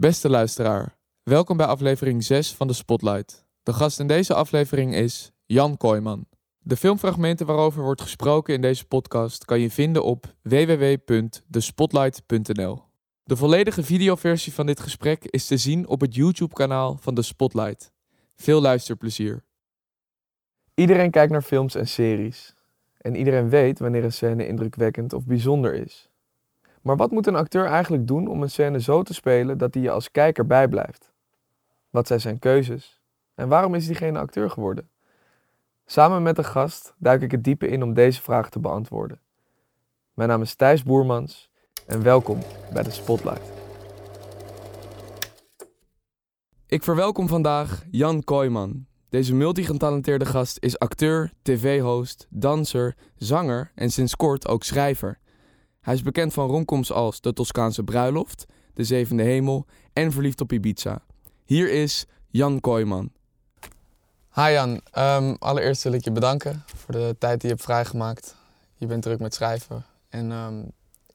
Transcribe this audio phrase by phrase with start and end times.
[0.00, 3.46] Beste luisteraar, welkom bij aflevering 6 van de Spotlight.
[3.62, 6.26] De gast in deze aflevering is Jan Kooijman.
[6.58, 12.82] De filmfragmenten waarover wordt gesproken in deze podcast kan je vinden op www.despotlight.nl.
[13.24, 17.92] De volledige videoversie van dit gesprek is te zien op het YouTube-kanaal van de Spotlight.
[18.36, 19.44] Veel luisterplezier.
[20.74, 22.54] Iedereen kijkt naar films en series.
[22.98, 26.09] En iedereen weet wanneer een scène indrukwekkend of bijzonder is.
[26.80, 29.82] Maar wat moet een acteur eigenlijk doen om een scène zo te spelen dat hij
[29.82, 31.12] je als kijker bijblijft?
[31.90, 33.00] Wat zijn zijn keuzes?
[33.34, 34.88] En waarom is diegene acteur geworden?
[35.86, 39.20] Samen met een gast duik ik het diepe in om deze vragen te beantwoorden.
[40.14, 41.50] Mijn naam is Thijs Boermans
[41.86, 42.38] en welkom
[42.72, 43.52] bij de Spotlight.
[46.66, 48.86] Ik verwelkom vandaag Jan Kooijman.
[49.08, 55.19] Deze multigetalenteerde gast is acteur, tv-host, danser, zanger en sinds kort ook schrijver.
[55.80, 60.52] Hij is bekend van romcoms als De Toscaanse Bruiloft, De Zevende Hemel en Verliefd op
[60.52, 61.02] Ibiza.
[61.44, 63.10] Hier is Jan Kooijman.
[64.34, 68.34] Hi Jan, Ehm, allereerst wil ik je bedanken voor de tijd die je hebt vrijgemaakt.
[68.76, 70.62] Je bent druk met schrijven en ehm,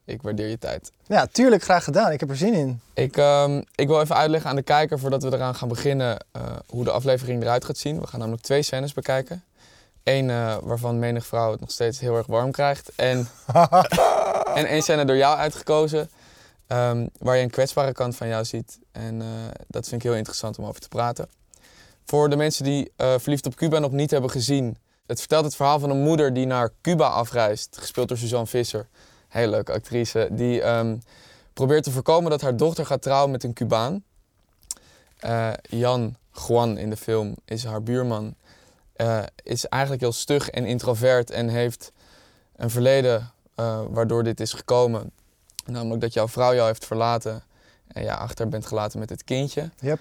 [0.04, 0.92] ik waardeer je tijd.
[1.06, 2.12] Ja, tuurlijk, graag gedaan.
[2.12, 2.80] Ik heb er zin in.
[2.94, 6.42] Ik, ehm, ik wil even uitleggen aan de kijker voordat we eraan gaan beginnen eh,
[6.66, 8.00] hoe de aflevering eruit gaat zien.
[8.00, 9.44] We gaan namelijk twee scènes bekijken.
[10.02, 12.92] Eén eh, waarvan menig vrouw het nog steeds heel erg warm krijgt.
[12.96, 13.28] En,
[14.56, 16.10] en één scène door jou uitgekozen
[16.66, 18.78] ehm, waar je een kwetsbare kant van jou ziet.
[18.92, 19.28] En eh,
[19.66, 21.28] dat vind ik heel interessant om over te praten.
[22.04, 24.76] Voor de mensen die eh, Verliefd op Cuba nog niet hebben gezien.
[25.06, 27.76] Het vertelt het verhaal van een moeder die naar Cuba afreist.
[27.78, 28.88] Gespeeld door Suzanne Visser.
[29.28, 30.28] Hele leuke actrice.
[30.30, 30.96] Die ehm,
[31.52, 34.04] probeert te voorkomen dat haar dochter gaat trouwen met een Cubaan.
[35.16, 38.34] Eh, Jan Juan in de film is haar buurman.
[39.42, 41.92] Is eigenlijk heel stug en introvert en heeft
[42.56, 45.10] een verleden eh, waardoor dit is gekomen.
[45.66, 47.42] Namelijk dat jouw vrouw jou heeft verlaten
[47.86, 49.70] en je achter bent gelaten met het kindje.
[49.80, 50.00] Yep.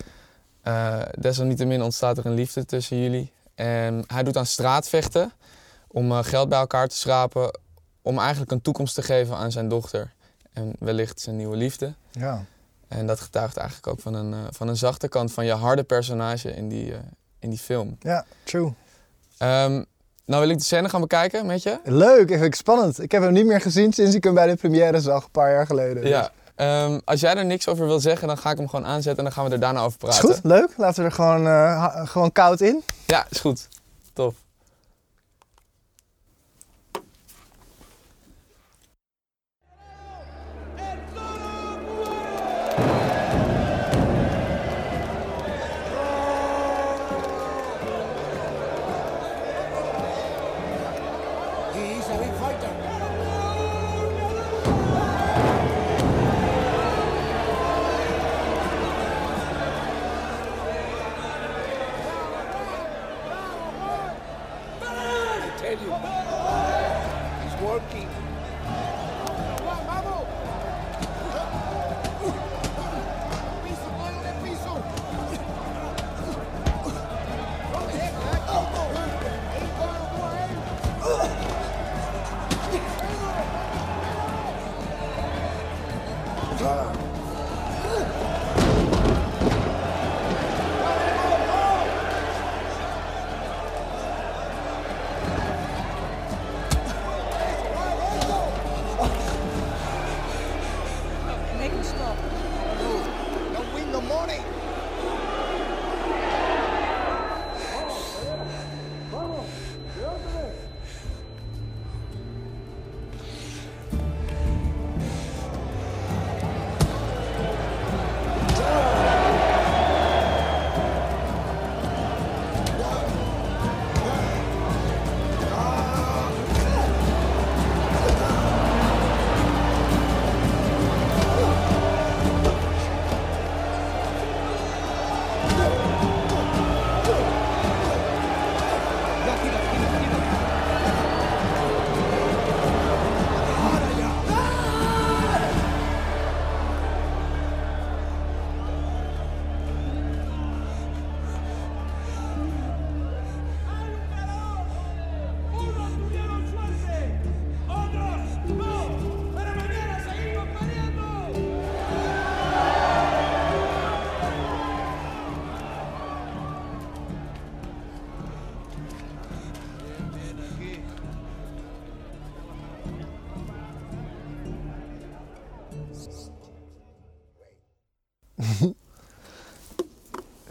[0.61, 3.31] Eh, desalniettemin ontstaat er een liefde tussen jullie.
[3.55, 5.31] En hij doet aan straatvechten
[5.88, 7.59] om eh, geld bij elkaar te schrapen.
[8.01, 10.13] Om eigenlijk een toekomst te geven aan zijn dochter.
[10.53, 11.94] En wellicht zijn nieuwe liefde.
[12.11, 12.45] Ja.
[12.88, 16.55] En dat getuigt eigenlijk ook van een, van een zachte kant van je harde personage
[16.55, 16.94] in die,
[17.39, 17.97] in die film.
[17.99, 18.73] ja, true.
[19.38, 19.83] Ehm,
[20.25, 21.80] nou wil ik de scène gaan bekijken met je.
[21.84, 23.02] Leuk, vind ik spannend.
[23.02, 25.52] Ik heb hem niet meer gezien sinds ik hem bij de première zag, een paar
[25.52, 26.02] jaar geleden.
[26.02, 26.31] Dus- Ja.
[26.56, 29.24] Ehm, als jij er niks over wil zeggen, dan ga ik hem gewoon aanzetten en
[29.24, 30.30] dan gaan we er daarna over Is praten.
[30.36, 30.69] goed, leuk.
[30.78, 32.84] Laten we er gewoon, eh, gewoon koud in.
[33.06, 33.68] Ja, is goed.
[34.13, 34.34] Tof.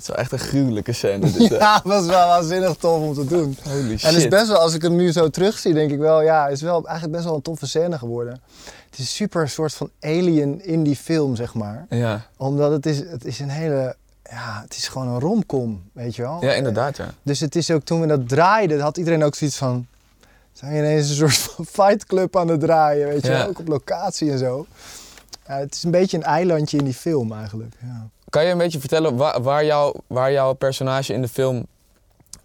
[0.05, 1.31] Is wel echt een gruwelijke scène.
[1.31, 1.57] Dit, hè?
[1.67, 3.57] Ja, was wel waanzinnig tof om te doen.
[3.65, 4.03] Holy shit.
[4.09, 6.45] En het is best wel, als ik hem nu zo terugzie, denk ik wel, ja,
[6.45, 8.41] het is wel eigenlijk best wel een toffe scène geworden.
[8.91, 11.87] Het is super een soort van alien in die film, zeg maar.
[11.89, 12.27] Ja.
[12.37, 13.97] Omdat het is, het is een hele,
[14.31, 16.39] ja, het is gewoon een romcom, weet je wel.
[16.41, 17.11] ja, inderdaad, ja.
[17.23, 19.87] Dus het is ook, toen we dat draaiden, had iedereen ook zoiets van,
[20.53, 23.39] zijn je ineens een soort van fightclub aan het draaien, weet je Ja.
[23.39, 24.67] wel, ook op locatie en zo.
[25.49, 28.09] Ja, het is een beetje een eilandje in die film eigenlijk, ja.
[28.35, 31.67] Kan je een beetje vertellen waar, waar, jouw, waar jouw personage in de film,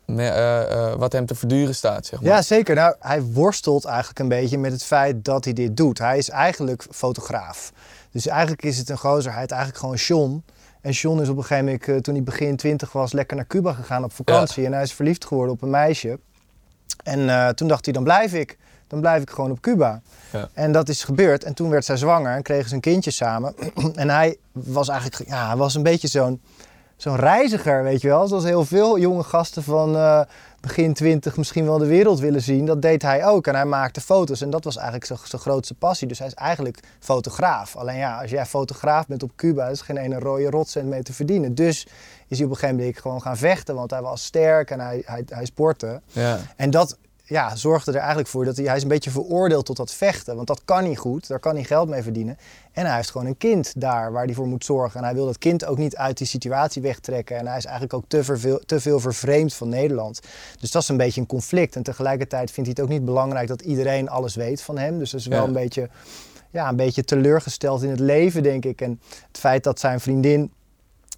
[0.06, 2.30] me- eh, eh, wat hem te verduren staat, zeg maar?
[2.30, 2.76] Ja, zeker.
[2.76, 5.98] Nou, hij worstelt eigenlijk een beetje met het feit dat hij dit doet.
[5.98, 7.72] Hij is eigenlijk fotograaf.
[8.12, 9.32] Dus eigenlijk is het een gozer.
[9.32, 10.44] Hij heet eigenlijk gewoon Sean.
[10.82, 13.48] En Sean is op een gegeven moment, eh, toen hij begin twintig was, lekker naar
[13.48, 14.66] Cuba gegaan op vakantie.
[14.66, 16.20] En hij is verliefd geworden op een meisje.
[17.04, 18.58] En toen dacht hij, dan blijf ik.
[18.90, 20.02] Dan blijf ik gewoon op Cuba.
[20.32, 20.50] Ja.
[20.54, 21.44] En dat is gebeurd.
[21.44, 23.56] En toen werd zij zwanger en kregen ze een kindje samen.
[23.96, 26.42] en hij was eigenlijk, ja, hij was een beetje zo'n
[27.02, 28.28] zo'n reiziger, weet je wel.
[28.28, 30.22] Zoals heel veel jonge gasten van eh,
[30.60, 32.66] begin twintig misschien wel de wereld willen zien.
[32.66, 33.48] Dat deed hij ook.
[33.48, 34.42] En hij maakte foto's.
[34.42, 36.08] En dat was eigenlijk zijn grootste passie.
[36.08, 37.76] Dus hij is eigenlijk fotograaf.
[37.76, 41.14] Alleen ja, als jij fotograaf bent op Cuba, is geen ene rode rotcent mee te
[41.14, 41.56] verdienen.
[41.56, 41.88] Dus
[42.28, 43.76] is hij op een gegeven moment gewoon gaan vechten.
[43.76, 46.02] Want hij was sterk en hij, hij, hij sportte.
[46.12, 46.40] Ja.
[46.56, 46.98] En dat
[47.30, 50.36] ja, zorgde er eigenlijk voor dat hij, hij is een beetje veroordeeld tot dat vechten.
[50.36, 52.38] Want dat kan niet goed, daar kan hij geld mee verdienen.
[52.72, 55.00] En hij heeft gewoon een kind daar waar hij voor moet zorgen.
[55.00, 57.38] En hij wil dat kind ook niet uit die situatie wegtrekken.
[57.38, 60.20] En hij is eigenlijk ook te, verveel, te veel vervreemd van Nederland.
[60.60, 61.76] Dus dat is een beetje een conflict.
[61.76, 65.00] En tegelijkertijd vindt hij het ook niet belangrijk dat iedereen alles weet van hem.
[65.00, 65.48] Dus dat is wel Ja.
[65.48, 65.90] een beetje,
[66.50, 68.82] ja, een beetje teleurgesteld in het leven, denk ik.
[68.82, 70.52] En het feit dat zijn vriendin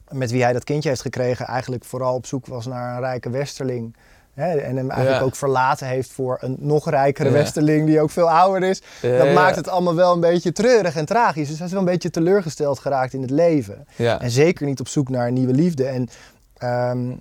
[0.10, 3.30] met wie hij dat kindje heeft gekregen, eigenlijk vooral op zoek was naar een rijke
[3.30, 3.96] westerling.
[4.34, 5.26] Hè, en hem eigenlijk Ja.
[5.28, 7.34] ook verlaten heeft voor een nog rijkere Ja.
[7.36, 8.82] westerling die ook veel ouder is.
[9.02, 11.48] Ja, dat maakt het allemaal wel een beetje treurig en tragisch.
[11.48, 13.86] Dus hij is wel een beetje teleurgesteld geraakt in het leven.
[14.20, 15.86] En zeker niet op zoek naar een nieuwe liefde.
[15.86, 16.10] En,
[16.58, 17.12] ehm,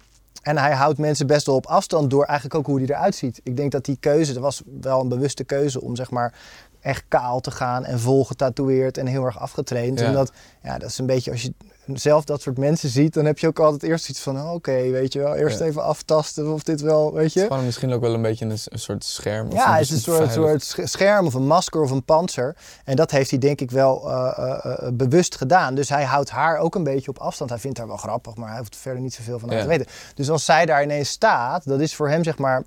[0.42, 3.40] en hij houdt mensen best wel op afstand door eigenlijk ook hoe hij eruit ziet.
[3.42, 6.32] Ik denk dat die keuze, dat was wel een bewuste keuze om zeg maar
[6.80, 9.98] echt kaal te gaan en vol getatoeëerd en heel erg afgetraind.
[10.00, 10.06] Ja.
[10.06, 10.32] En dat,
[10.62, 11.52] ja, dat is een beetje, als je
[11.94, 14.90] zelf dat soort mensen ziet, dan heb je ook altijd eerst iets van, oh, oké,
[14.90, 15.64] weet je wel, eerst Ja.
[15.64, 17.40] even aftasten of dit wel, weet je.
[17.40, 19.46] Gewoon misschien ook wel een beetje een, een soort scherm.
[19.46, 22.56] of Ja, het is een soort, scherm of een masker of een panzer.
[22.84, 25.74] En dat heeft hij denk ik wel eh, eh, eh, bewust gedaan.
[25.74, 27.50] Dus hij houdt haar ook een beetje op afstand.
[27.50, 29.62] Hij vindt haar wel grappig, maar hij hoeft verder niet zoveel van haar Ja.
[29.64, 29.86] te weten.
[30.14, 32.64] Dus als zij daar ineens staat, dat is voor hem zeg maar...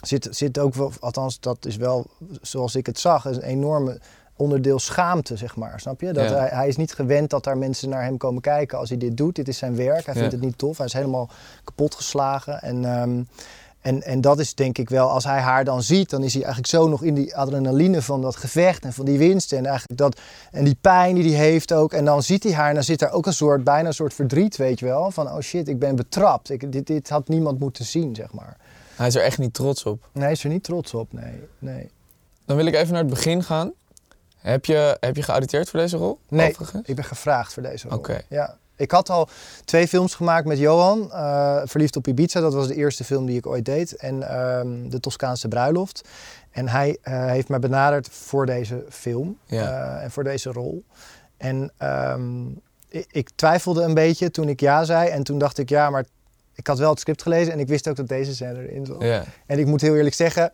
[0.00, 2.06] Zit, zit ook wel, althans dat is wel
[2.42, 4.00] zoals ik het zag, een enorme
[4.36, 5.80] onderdeel schaamte, zeg maar.
[5.80, 6.12] Snap je?
[6.12, 6.36] Dat Ja.
[6.36, 9.16] hij, hij is niet gewend dat daar mensen naar hem komen kijken als hij dit
[9.16, 9.34] doet.
[9.34, 10.04] Dit is zijn werk.
[10.06, 10.36] Hij vindt Ja.
[10.36, 10.76] het niet tof.
[10.76, 11.30] Hij is helemaal
[11.64, 12.62] kapotgeslagen.
[12.62, 13.22] En, ehm,
[13.80, 16.42] en, en dat is denk ik wel, als hij haar dan ziet, dan is hij
[16.42, 19.52] eigenlijk zo nog in die adrenaline van dat gevecht en van die winst.
[19.52, 20.20] En, eigenlijk dat,
[20.50, 21.92] en die pijn die hij heeft ook.
[21.92, 24.14] En dan ziet hij haar en dan zit daar ook een soort, bijna een soort
[24.14, 25.10] verdriet, weet je wel.
[25.10, 26.50] Van, oh shit, ik ben betrapt.
[26.50, 28.56] Ik, dit, dit had niemand moeten zien, zeg maar.
[29.00, 30.08] Hij is er echt niet trots op.
[30.12, 31.42] Nee, hij is er niet trots op, nee.
[31.58, 31.90] nee.
[32.46, 33.72] Dan wil ik even naar het begin gaan.
[34.36, 36.18] Heb je, heb je geauditeerd voor deze rol?
[36.28, 36.88] Nee, overigens?
[36.88, 37.98] ik ben gevraagd voor deze rol.
[37.98, 38.20] Oké.
[38.28, 38.56] Ja.
[38.76, 39.28] Ik had al
[39.64, 41.12] twee films gemaakt met Johan.
[41.12, 43.96] eh, Verliefd op Ibiza, dat was de eerste film die ik ooit deed.
[43.96, 46.08] En ehm, De Toscaanse Bruiloft.
[46.50, 49.96] En hij eh, heeft mij benaderd voor deze film Ja.
[49.96, 50.84] eh, en voor deze rol.
[51.36, 52.46] En ehm,
[52.88, 55.08] ik, ik twijfelde een beetje toen ik ja zei.
[55.08, 56.04] En toen dacht ik, ja, maar
[56.60, 59.02] ik had wel het script gelezen en ik wist ook dat deze scène erin zat.
[59.02, 59.24] Ja.
[59.46, 60.52] En ik moet heel eerlijk zeggen,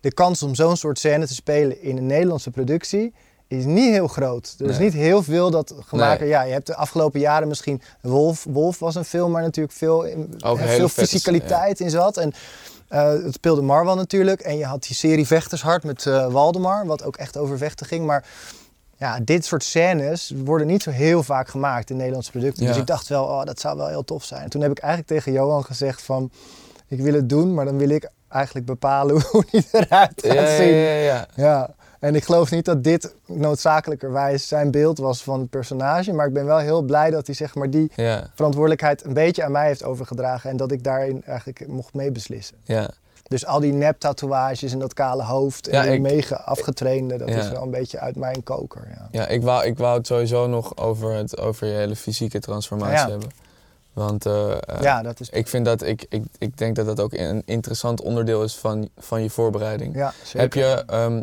[0.00, 3.14] de kans om zo'n soort scène te spelen in een Nederlandse productie
[3.48, 4.54] is niet heel groot.
[4.58, 6.20] Er is niet heel veel dat gemaakt.
[6.20, 6.28] Nee.
[6.28, 8.44] Ja, je hebt de afgelopen jaren misschien Wolf.
[8.44, 10.06] Wolf was een film waar natuurlijk veel,
[10.54, 12.16] veel fysicaliteit in zat.
[12.16, 12.32] En
[12.88, 14.40] eh, het speelde Marwan natuurlijk.
[14.40, 18.06] En je had die serie Vechtershart met eh, Waldemar, wat ook echt over vechten ging.
[18.06, 18.24] Maar
[18.98, 22.62] ja, dit soort scènes worden niet zo heel vaak gemaakt in Nederlandse producten.
[22.62, 22.68] Ja.
[22.68, 24.42] Dus ik dacht wel, oh, dat zou wel heel tof zijn.
[24.42, 26.30] En toen heb ik eigenlijk tegen Johan gezegd van,
[26.86, 30.32] ik wil het doen, maar dan wil ik eigenlijk bepalen hoe die eruit gaat Ja,
[30.42, 30.74] ja, zien.
[30.74, 31.74] ja, ja.
[32.00, 36.12] En ik geloof niet dat dit noodzakelijkerwijs zijn beeld was van het personage.
[36.12, 37.90] Maar ik ben wel heel blij dat hij zeg maar, die
[38.34, 40.50] verantwoordelijkheid een beetje aan mij heeft overgedragen.
[40.50, 42.56] En dat ik daarin eigenlijk mocht meebeslissen.
[42.64, 42.90] ja.
[43.28, 47.36] Dus al die nep-tatoeages en dat kale hoofd en Ja, die mega afgetrainde, dat Ja.
[47.36, 48.88] is wel een beetje uit mijn koker.
[48.94, 49.08] Ja.
[49.10, 53.10] ja ik, wou, ik wou het sowieso nog over, het, over je hele fysieke transformatie
[53.10, 53.28] hebben.
[53.92, 55.30] Want eh, eh, ja, dat is.
[55.30, 58.88] ik vind dat, ik, ik, ik denk dat dat ook een interessant onderdeel is van,
[58.98, 59.94] van je voorbereiding.
[59.94, 60.40] Ja, zeker.
[60.40, 61.22] Heb je, ehm,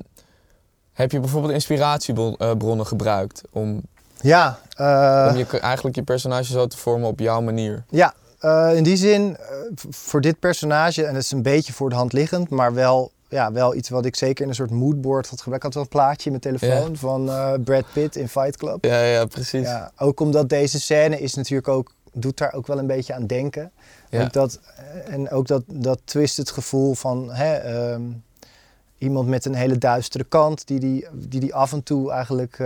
[0.93, 3.81] heb je bijvoorbeeld inspiratiebronnen gebruikt om,
[4.21, 7.83] Ja, eh, om je, eigenlijk je personage zo te vormen op jouw manier?
[7.89, 9.45] Ja, eh, in die zin, eh,
[9.89, 13.51] voor dit personage, en dat is een beetje voor de hand liggend, maar wel ja,
[13.51, 15.65] wel iets wat ik zeker in een soort moodboard had gebruikt.
[15.65, 18.85] Ik had wel een plaatje in mijn telefoon van eh, Brad Pitt in Fight Club.
[18.85, 19.67] Ja, ja, precies.
[19.67, 23.27] Ja, ook omdat deze scène is natuurlijk ook, doet daar ook wel een beetje aan
[23.27, 23.71] denken.
[24.09, 24.23] Ja.
[24.23, 24.59] Ook dat,
[25.09, 28.01] en ook dat, dat twisted gevoel van hè, ehm,
[28.97, 32.57] iemand met een hele duistere kant, die die, die, die af en toe eigenlijk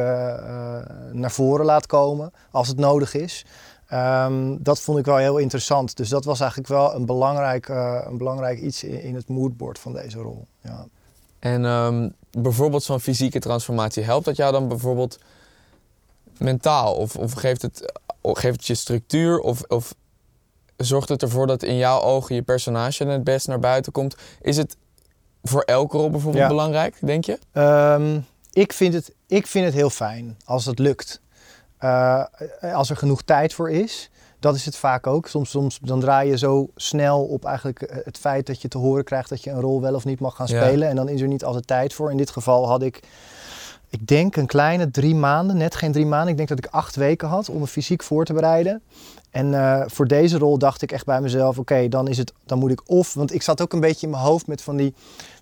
[1.11, 3.45] naar voren laat komen als het nodig is.
[3.89, 5.97] Ehm, dat vond ik wel heel interessant.
[5.97, 9.79] Dus dat was eigenlijk wel een belangrijk, eh, een belangrijk iets in, in het moodboard
[9.79, 10.47] van deze rol.
[10.61, 10.85] Ja.
[11.39, 15.19] En ehm, bijvoorbeeld zo'n fysieke transformatie, helpt dat jou dan bijvoorbeeld
[16.37, 16.93] mentaal?
[16.95, 19.39] Of, of geeft, het, of geeft het je structuur?
[19.39, 19.93] Of, of
[20.77, 24.15] zorgt het ervoor dat in jouw ogen je personage het best naar buiten komt?
[24.41, 24.77] Is het
[25.43, 26.49] voor elke rol bijvoorbeeld Ja.
[26.49, 27.39] belangrijk, denk je?
[27.51, 28.19] Ehm,
[28.51, 31.21] ik, vind het, ik vind het heel fijn als het lukt.
[31.79, 32.23] Eh,
[32.73, 34.09] als er genoeg tijd voor is.
[34.39, 35.27] Dat is het vaak ook.
[35.27, 38.77] Soms, soms dan draai je zo snel op eigenlijk eh, het feit dat je te
[38.77, 40.63] horen krijgt dat je een rol wel of niet mag gaan Ja.
[40.63, 40.87] spelen.
[40.89, 42.11] En dan is er niet altijd tijd voor.
[42.11, 42.99] In dit geval had ik,
[43.89, 46.29] ik denk een kleine drie maanden, net geen drie maanden.
[46.29, 48.81] Ik denk dat ik acht weken had om me fysiek voor te bereiden.
[49.31, 52.59] En eh, voor deze rol dacht ik echt bij mezelf, oké, dan is het, dan
[52.59, 54.93] moet ik of, want ik zat ook een beetje in mijn hoofd met van die,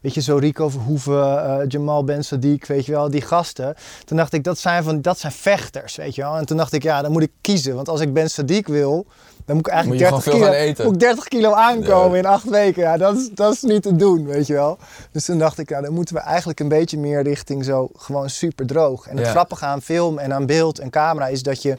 [0.01, 3.75] weet je, zo Rico Verhoeven, eh, Jamal Ben Sadiq, weet je wel, die gasten.
[4.05, 6.35] Toen dacht ik, dat zijn van, dat zijn vechters, weet je wel.
[6.37, 9.05] En toen dacht ik, ja, dan moet ik kiezen, want als ik Ben Sadiq wil,
[9.45, 10.85] dan moet ik eigenlijk Moet je 30 gewoon kilo, eten.
[10.85, 12.81] moet ik 30 kilo aankomen in acht weken.
[12.81, 14.77] Ja, dat is, dat is niet te doen, weet je wel.
[15.11, 18.29] Dus toen dacht ik, ja, dan moeten we eigenlijk een beetje meer richting zo gewoon
[18.29, 19.07] super droog.
[19.07, 19.31] En het Ja.
[19.31, 21.77] grappige aan film en aan beeld en camera is dat je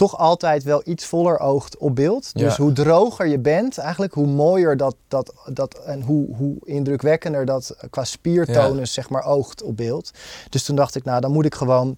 [0.00, 2.34] toch altijd wel iets voller oogt op beeld.
[2.34, 2.62] Dus Ja.
[2.62, 7.76] hoe droger je bent, eigenlijk hoe mooier dat, dat, dat en hoe, hoe indrukwekkender dat
[7.90, 10.10] qua spiertonus zeg maar oogt op beeld.
[10.48, 11.96] Dus toen dacht ik, nou dan moet ik gewoon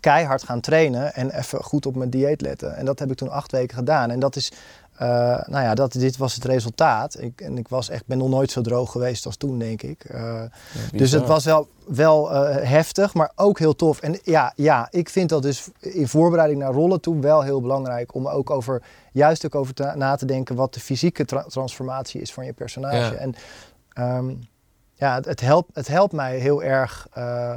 [0.00, 2.76] keihard gaan trainen en even goed op mijn dieet letten.
[2.76, 4.10] En dat heb ik toen acht weken gedaan.
[4.10, 4.52] En dat is,
[5.02, 5.08] eh,
[5.46, 7.20] nou ja, dat, dit was het resultaat.
[7.20, 10.04] Ik, en ik was echt, ben nog nooit zo droog geweest als toen, denk ik.
[10.04, 10.42] Eh,
[10.92, 14.00] dus het was wel, wel eh, heftig, maar ook heel tof.
[14.00, 18.14] En ja, ja, ik vind dat dus in voorbereiding naar rollen toe wel heel belangrijk.
[18.14, 18.82] Om ook over,
[19.12, 22.52] juist ook over te- na te denken wat de fysieke tra- transformatie is van je
[22.52, 22.96] personage.
[22.96, 23.14] Ja.
[23.14, 23.34] En
[23.92, 24.34] ehm,
[24.94, 27.08] ja, het, het, helpt, het helpt mij heel erg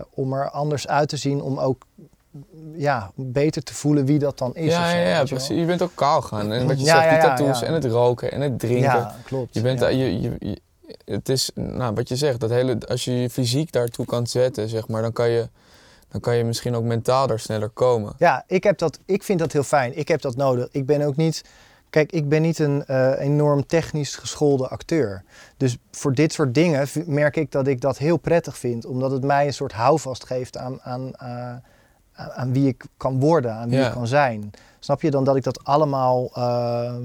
[0.09, 1.41] om er anders uit te zien.
[1.41, 1.85] Om ook
[2.73, 4.71] ja, beter te voelen wie dat dan is.
[4.71, 5.25] Ja, zo, ja, wel.
[5.25, 5.59] precies.
[5.59, 6.51] Je bent ook kaal gaan.
[6.51, 8.81] En wat je Ja, zegt, die tattoos en het roken en het drinken.
[8.81, 9.53] Ja, klopt.
[9.53, 10.59] Je bent, je, je, je-
[11.05, 14.69] het is, nou, wat je zegt, dat hele, als je je fysiek daartoe kan zetten,
[14.69, 15.49] zeg maar, dan kan je,
[16.09, 18.13] dan kan je misschien ook mentaal daar sneller komen.
[18.17, 19.97] Ja, ik, heb dat, ik vind dat heel fijn.
[19.97, 20.67] Ik heb dat nodig.
[20.71, 21.43] Ik ben ook niet.
[21.89, 25.23] Kijk, ik ben niet een eh, enorm technisch geschoolde acteur.
[25.57, 28.85] Dus voor dit soort dingen merk ik dat ik dat heel prettig vind.
[28.85, 31.53] Omdat het mij een soort houvast geeft aan, aan, eh,
[32.15, 33.87] aan, aan wie ik kan worden, aan wie Ja.
[33.87, 34.51] ik kan zijn.
[34.79, 36.29] Snap je dan dat ik dat allemaal.
[36.33, 37.03] ehm,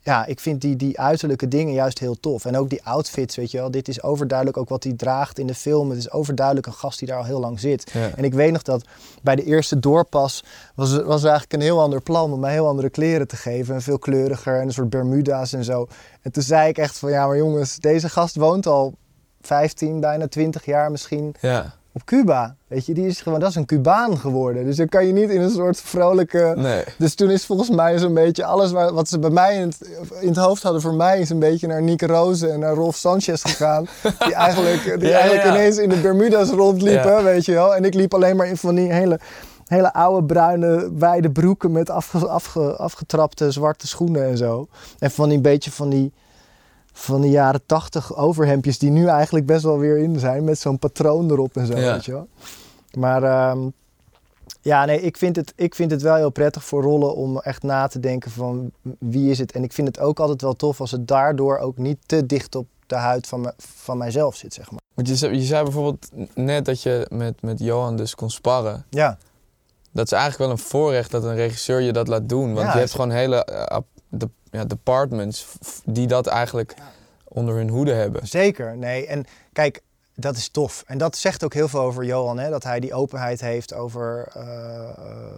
[0.00, 2.44] ja, ik vind die, die uiterlijke dingen juist heel tof.
[2.44, 3.70] En ook die outfits, weet je wel.
[3.70, 5.88] Dit is overduidelijk ook wat hij draagt in de film.
[5.90, 7.90] Het is overduidelijk een gast die daar al heel lang zit.
[7.92, 8.10] Ja.
[8.16, 8.84] En ik weet nog dat
[9.22, 12.90] bij de eerste doorpas was, was eigenlijk een heel ander plan om mij heel andere
[12.90, 13.74] kleren te geven.
[13.74, 15.88] En veel kleuriger en een soort bermuda's en zo.
[16.22, 18.94] En toen zei ik echt van ja, maar jongens, deze gast woont al
[19.40, 22.56] 15, bijna 20 jaar misschien Ja, op Cuba.
[22.66, 24.64] Weet je, die is gewoon, dat is een Cubaan geworden.
[24.64, 26.54] Dus dan kan je niet in een soort vrolijke.
[26.56, 26.84] nee.
[26.98, 29.88] Dus toen is volgens mij zo'n beetje alles waar, wat ze bij mij in het,
[30.20, 32.96] in het hoofd hadden voor mij is een beetje naar Nick Rozen en naar Rolf
[32.96, 33.86] Sanchez gegaan.
[34.24, 35.54] Die eigenlijk, die Ja, eigenlijk ja.
[35.54, 37.22] ineens in de Bermuda's rondliepen, Ja.
[37.22, 37.74] weet je wel.
[37.74, 39.18] En ik liep alleen maar in van die hele,
[39.64, 44.66] hele oude bruine wijde broeken met afge, afge- afgetrapte zwarte schoenen en zo.
[44.98, 46.12] En van die beetje van die,
[46.96, 50.44] van die jaren tachtig overhemdjes die nu eigenlijk best wel weer in zijn.
[50.44, 51.92] Met zo'n patroon erop en zo, Ja.
[51.92, 52.28] weet je wel.
[52.98, 53.68] Maar ehm,
[54.60, 57.62] ja, nee, ik vind, het, ik vind het wel heel prettig voor rollen om echt
[57.62, 59.52] na te denken van wie is het.
[59.52, 62.54] En ik vind het ook altijd wel tof als het daardoor ook niet te dicht
[62.54, 64.80] op de huid van, me, van mijzelf zit, zeg maar.
[64.94, 68.84] Want je, zei- je zei bijvoorbeeld net dat je met, met Johan dus kon sparren.
[68.90, 69.18] Ja,
[69.92, 72.54] Dat is eigenlijk wel een voorrecht dat een regisseur je dat laat doen.
[72.54, 75.46] Want Ja, je hebt gewoon hele eh, de, ja, departments
[75.84, 76.74] die dat eigenlijk
[77.24, 78.26] onder hun hoede hebben.
[78.26, 78.76] zeker.
[78.76, 79.80] Nee, en kijk,
[80.14, 80.84] dat is tof.
[80.86, 82.50] En dat zegt ook heel veel over Johan, hè?
[82.50, 85.36] dat hij die openheid heeft over, eh,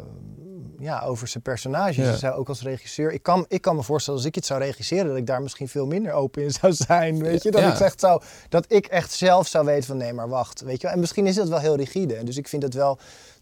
[0.79, 1.97] ja, over zijn personages.
[1.97, 2.11] Ja.
[2.11, 3.13] Dus hij ook als regisseur.
[3.13, 5.69] Ik kan, ik kan me voorstellen, als ik iets zou regisseren, dat ik daar misschien
[5.69, 7.23] veel minder open in zou zijn.
[7.23, 7.51] Weet je?
[7.51, 7.75] Dat, Ja.
[7.75, 10.61] ik echt zou, dat ik echt zelf zou weten van nee, maar wacht.
[10.61, 10.83] Weet je?
[10.83, 10.93] wel.
[10.93, 12.25] En misschien is dat wel heel rigide.
[12.25, 12.99] Dus ik vind het wel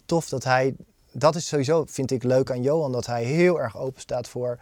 [0.06, 0.74] tof dat hij.
[1.12, 4.58] Dat is sowieso, vind ik leuk aan Johan, dat hij heel erg open staat voor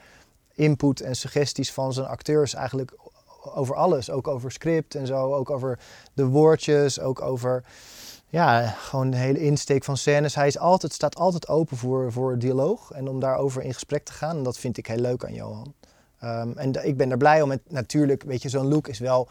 [0.54, 2.54] input en suggesties van zijn acteurs.
[2.54, 2.92] Eigenlijk
[3.54, 4.10] over alles.
[4.10, 5.34] Ook over script en zo.
[5.34, 5.78] Ook over
[6.12, 7.00] de woordjes.
[7.00, 7.64] Ook over
[8.32, 10.34] ja, gewoon de hele insteek van scènes.
[10.34, 14.12] Hij is altijd, staat altijd open voor, voor dialoog en om daarover in gesprek te
[14.12, 14.36] gaan.
[14.36, 15.74] En dat vind ik heel leuk aan Johan.
[16.18, 17.50] Ehm, en ik ben er blij om.
[17.50, 19.28] En natuurlijk, weet je, zo'n look is wel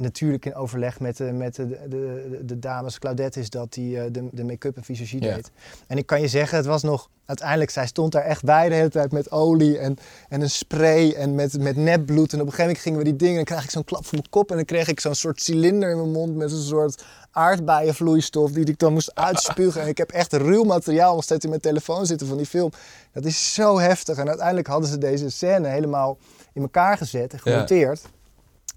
[0.00, 2.98] En natuurlijk in overleg met, de, met de, de, de, de dames.
[2.98, 5.50] Claudette is dat die eh, de, de make-up en visagie deed.
[5.86, 7.08] En ik kan je zeggen, het was nog...
[7.24, 9.96] Uiteindelijk, zij stond daar echt bij de hele tijd met olie en,
[10.28, 12.32] en een spray en met, met nepbloed.
[12.32, 14.04] En op een gegeven moment gingen we die dingen en dan krijg ik zo'n klap
[14.04, 14.50] voor mijn kop.
[14.50, 18.64] En dan kreeg ik zo'n soort cilinder in mijn mond met een soort aardbeienvloeistof die
[18.64, 19.82] ik dan moest uitspugen.
[19.82, 22.70] En ik heb echt ruw materiaal nog steeds in mijn telefoon zitten van die film.
[23.12, 24.16] Dat is zo heftig.
[24.18, 26.18] En uiteindelijk hadden ze deze scène helemaal
[26.52, 27.96] in elkaar gezet en Ja.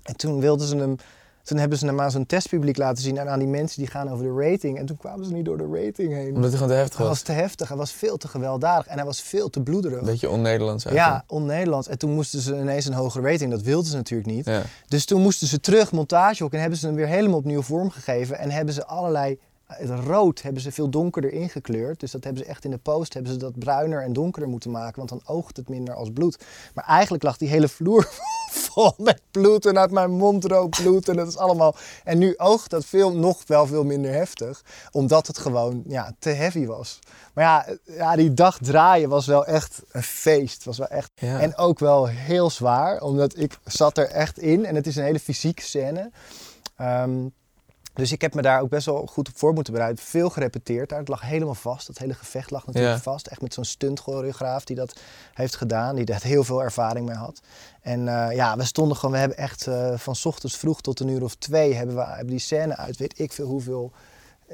[0.03, 0.95] En toen wilden ze hem,
[1.43, 4.09] toen hebben ze hem aan zo'n testpubliek laten zien en aan die mensen die gaan
[4.09, 4.77] over de rating.
[4.77, 6.35] En toen kwamen ze niet door de rating heen.
[6.35, 7.15] Omdat hij gewoon te heftig Hij was.
[7.15, 10.03] was te heftig, hij was veel te gewelddadig en hij was veel te bloederig.
[10.03, 11.15] Beetje on-Nederlands eigenlijk.
[11.15, 11.87] Ja, on-Nederlands.
[11.87, 13.51] En toen moesten ze ineens een hogere rating.
[13.51, 14.45] Dat wilden ze natuurlijk niet.
[14.45, 14.61] Ja.
[14.87, 18.39] Dus toen moesten ze terug montagehok en hebben ze hem weer helemaal opnieuw vormgegeven.
[18.39, 19.39] En hebben ze allerlei...
[19.77, 21.99] Het rood hebben ze veel donkerder ingekleurd.
[21.99, 24.71] Dus dat hebben ze echt in de post hebben ze dat bruiner en donkerder moeten
[24.71, 24.95] maken.
[24.95, 26.43] Want dan oogt het minder als bloed.
[26.73, 28.09] Maar eigenlijk lag die hele vloer
[28.63, 29.65] vol met bloed.
[29.65, 31.09] En uit mijn mond rook bloed.
[31.09, 31.75] En dat is allemaal...
[32.03, 34.63] En nu oogt dat veel, nog wel veel minder heftig.
[34.91, 36.99] Omdat het gewoon ja, te heavy was.
[37.33, 40.63] Maar ja, ja, die dag draaien was wel echt een feest.
[40.63, 41.11] Was wel echt...
[41.15, 41.39] Ja.
[41.39, 44.65] En ook wel heel zwaar, omdat ik zat er echt in.
[44.65, 46.11] En het is een hele fysieke scène.
[46.75, 47.27] Ehm,
[47.93, 50.03] dus ik heb me daar ook best wel goed op voor moeten bereiden.
[50.03, 50.99] Veel gerepeteerd daar.
[50.99, 51.87] Het lag helemaal vast.
[51.87, 53.01] Het hele gevecht lag natuurlijk Ja.
[53.01, 53.27] vast.
[53.27, 54.99] Echt met zo'n stunt-choreograaf die dat
[55.33, 55.95] heeft gedaan.
[55.95, 57.41] Die daar heel veel ervaring mee had.
[57.81, 59.11] En eh, ja, we stonden gewoon...
[59.13, 61.73] We hebben echt eh, van ochtends vroeg tot een uur of twee...
[61.73, 63.91] hebben we hebben die scène uit weet ik veel hoeveel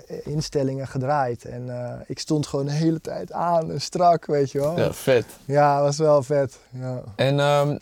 [0.08, 1.46] eh, instellingen gedraaid.
[1.46, 1.70] En
[2.08, 4.78] ik stond gewoon de hele tijd aan en strak, weet je wel.
[4.80, 5.26] Ja, vet.
[5.46, 6.60] Ja, was wel vet.
[6.70, 7.02] Ja.
[7.16, 7.78] En ehm,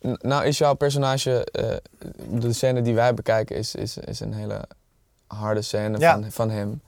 [0.00, 1.76] nou is jouw personage, eh,
[2.40, 4.60] de scène die wij bekijken, is, is, is een hele
[5.26, 6.12] harde scène Ja.
[6.12, 6.80] van, van hem.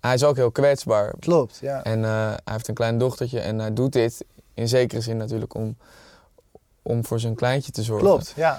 [0.00, 1.14] Hij is ook heel kwetsbaar.
[1.18, 1.82] Klopt, ja.
[1.82, 5.54] En eh, hij heeft een klein dochtertje en hij doet dit in zekere zin natuurlijk
[5.54, 5.76] om,
[6.82, 8.06] om voor zijn kleintje te zorgen.
[8.06, 8.58] Klopt, ja.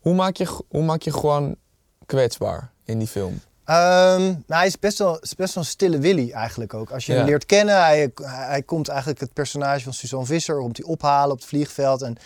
[0.00, 1.56] Hoe maak, je, hoe maak je gewoon
[2.06, 3.40] kwetsbaar in die film?
[3.64, 6.90] Ehm, nou, hij is best wel, is best wel een stille Willy eigenlijk ook.
[6.90, 7.18] Als je Ja.
[7.18, 11.30] hem leert kennen, hij, hij komt eigenlijk het personage van Suzanne Visser, komt hij ophalen
[11.32, 12.02] op het vliegveld.
[12.02, 12.16] En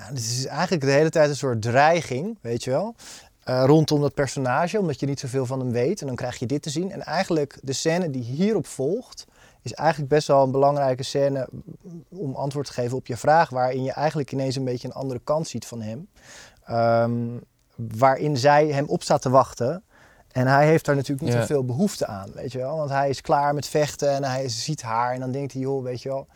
[0.00, 2.94] ja, het is eigenlijk de hele tijd een soort dreiging, weet je wel.
[3.40, 6.00] eh, rondom dat personage, omdat je niet zoveel van hem weet.
[6.00, 6.90] En dan krijg je dit te zien.
[6.92, 9.26] En eigenlijk de scène die hierop volgt,
[9.62, 11.48] is eigenlijk best wel een belangrijke scène
[12.08, 13.50] om antwoord te geven op je vraag.
[13.50, 16.08] Waarin je eigenlijk ineens een beetje een andere kant ziet van hem.
[16.64, 17.12] Ehm,
[17.76, 19.82] waarin zij hem op staat te wachten.
[20.32, 21.40] En hij heeft daar natuurlijk niet Ja.
[21.40, 22.76] zoveel behoefte aan, weet je wel.
[22.76, 25.82] Want hij is klaar met vechten en hij ziet haar en dan denkt hij, joh,
[25.82, 26.26] weet je wel.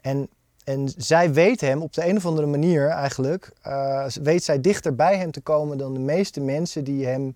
[0.00, 0.28] En,
[0.66, 4.94] en zij weet hem op de een of andere manier eigenlijk, eh, weet zij dichter
[4.94, 7.34] bij hem te komen dan de meeste mensen die, hem,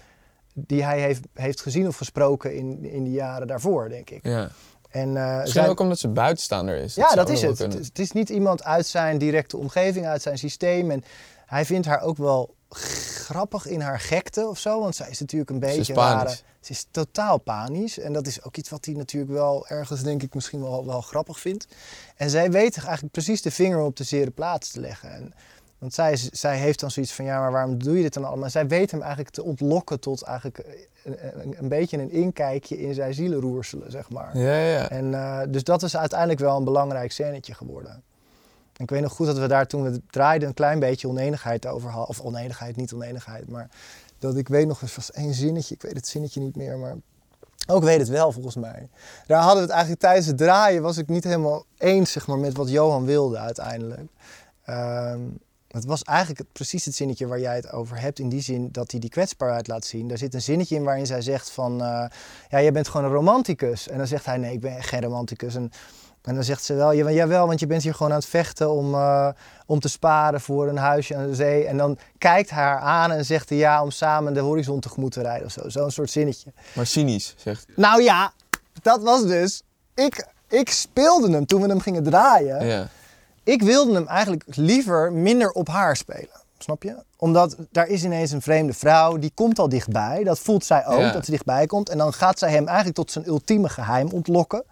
[0.55, 4.25] die hij heeft, heeft gezien of gesproken in, in de jaren daarvoor, denk ik.
[4.27, 4.49] Ja.
[4.90, 6.95] En, eh, Misschien zij- ook omdat ze buitenstaander is.
[6.95, 7.51] ja, dat is het.
[7.51, 7.79] Het kunnen.
[7.81, 10.90] is, het is niet iemand uit zijn directe omgeving, uit zijn systeem.
[10.90, 11.05] En
[11.47, 14.81] hij vindt haar ook wel grappig in haar gekte of zo.
[14.81, 16.37] Want zij is natuurlijk een Ze beetje is rare...
[16.61, 17.99] Ze is totaal panisch.
[17.99, 21.01] En dat is ook iets wat hij natuurlijk wel ergens, denk ik, misschien wel, wel
[21.01, 21.66] grappig vindt.
[22.16, 25.11] En zij weet eigenlijk precies de vinger op de zere plaats te leggen.
[25.11, 25.35] En,
[25.79, 28.51] want zij, zij heeft dan zoiets van, ja, maar waarom doe je dit dan allemaal?
[28.51, 30.59] Zij weet hem eigenlijk te ontlokken tot eigenlijk
[31.05, 34.38] een, een, een beetje een inkijkje in zijn zielenroerselen, zeg maar.
[34.38, 34.88] Ja, ja.
[34.90, 38.03] En, eh, dus dat is uiteindelijk wel een belangrijk scènetje geworden.
[38.77, 41.66] En ik weet nog goed dat we daar toen we draaiden een klein beetje oneenigheid
[41.66, 42.09] over hadden.
[42.09, 43.68] Of oneenigheid, niet oneenigheid, maar
[44.20, 45.74] dat ik weet nog eens was één zinnetje.
[45.74, 46.96] Ik weet het zinnetje niet meer, maar
[47.66, 48.88] ook weet het wel volgens mij.
[49.26, 52.38] Daar hadden we het eigenlijk tijdens het draaien was ik niet helemaal eens zeg maar,
[52.38, 54.11] met wat Johan wilde uiteindelijk.
[54.64, 55.20] Ehm,
[55.68, 58.18] het was eigenlijk precies het zinnetje waar jij het over hebt.
[58.18, 60.09] In die zin dat hij die kwetsbaarheid laat zien.
[60.09, 61.72] Daar zit een zinnetje in waarin zij zegt van...
[61.72, 62.04] eh,
[62.48, 63.88] ja, jij bent gewoon een romanticus.
[63.88, 65.54] En dan zegt hij, nee, ik ben geen romanticus.
[65.54, 65.70] En,
[66.22, 68.70] en dan zegt ze wel, ja, jawel, want je bent hier gewoon aan het vechten
[68.70, 69.28] om, eh,
[69.66, 71.66] om te sparen voor een huisje aan de zee.
[71.66, 75.22] En dan kijkt haar aan en zegt hij ja, om samen de horizon tegemoet te
[75.22, 75.68] rijden of zo.
[75.68, 76.52] Zo'n soort zinnetje.
[76.74, 77.74] Maar cynisch, zegt hij.
[77.76, 78.33] Nou ja,
[78.83, 79.62] dat was dus...
[79.94, 82.66] Ik, ik speelde hem toen we hem gingen draaien.
[82.66, 82.88] Ja.
[83.44, 86.40] Ik wilde hem eigenlijk liever minder op haar spelen.
[86.59, 86.94] Snap je?
[87.16, 90.24] Omdat daar is ineens een vreemde vrouw, die komt al dichtbij.
[90.24, 91.12] Dat voelt zij ook, Ja.
[91.12, 91.88] dat ze dichtbij komt.
[91.88, 94.64] En dan gaat zij hem eigenlijk tot zijn ultieme geheim ontlokken.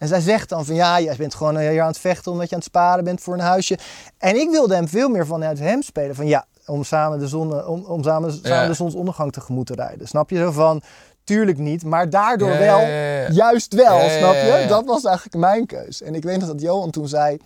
[0.00, 2.54] En zij zegt dan van ja, jij bent gewoon hier aan het vechten omdat je
[2.54, 3.78] aan het sparen bent voor een huisje.
[4.18, 6.14] En ik wilde hem veel meer vanuit hem spelen.
[6.14, 10.08] Van ja, om samen de, zon, om, om samen, samen de zonsondergang tegemoet te rijden.
[10.08, 10.36] Snap je?
[10.36, 10.82] Zo van,
[11.24, 14.64] tuurlijk niet, maar daardoor Ja, wel, ja, juist wel, snap je?
[14.68, 16.02] Dat was eigenlijk mijn keus.
[16.02, 17.36] En ik weet nog dat Johan toen zei...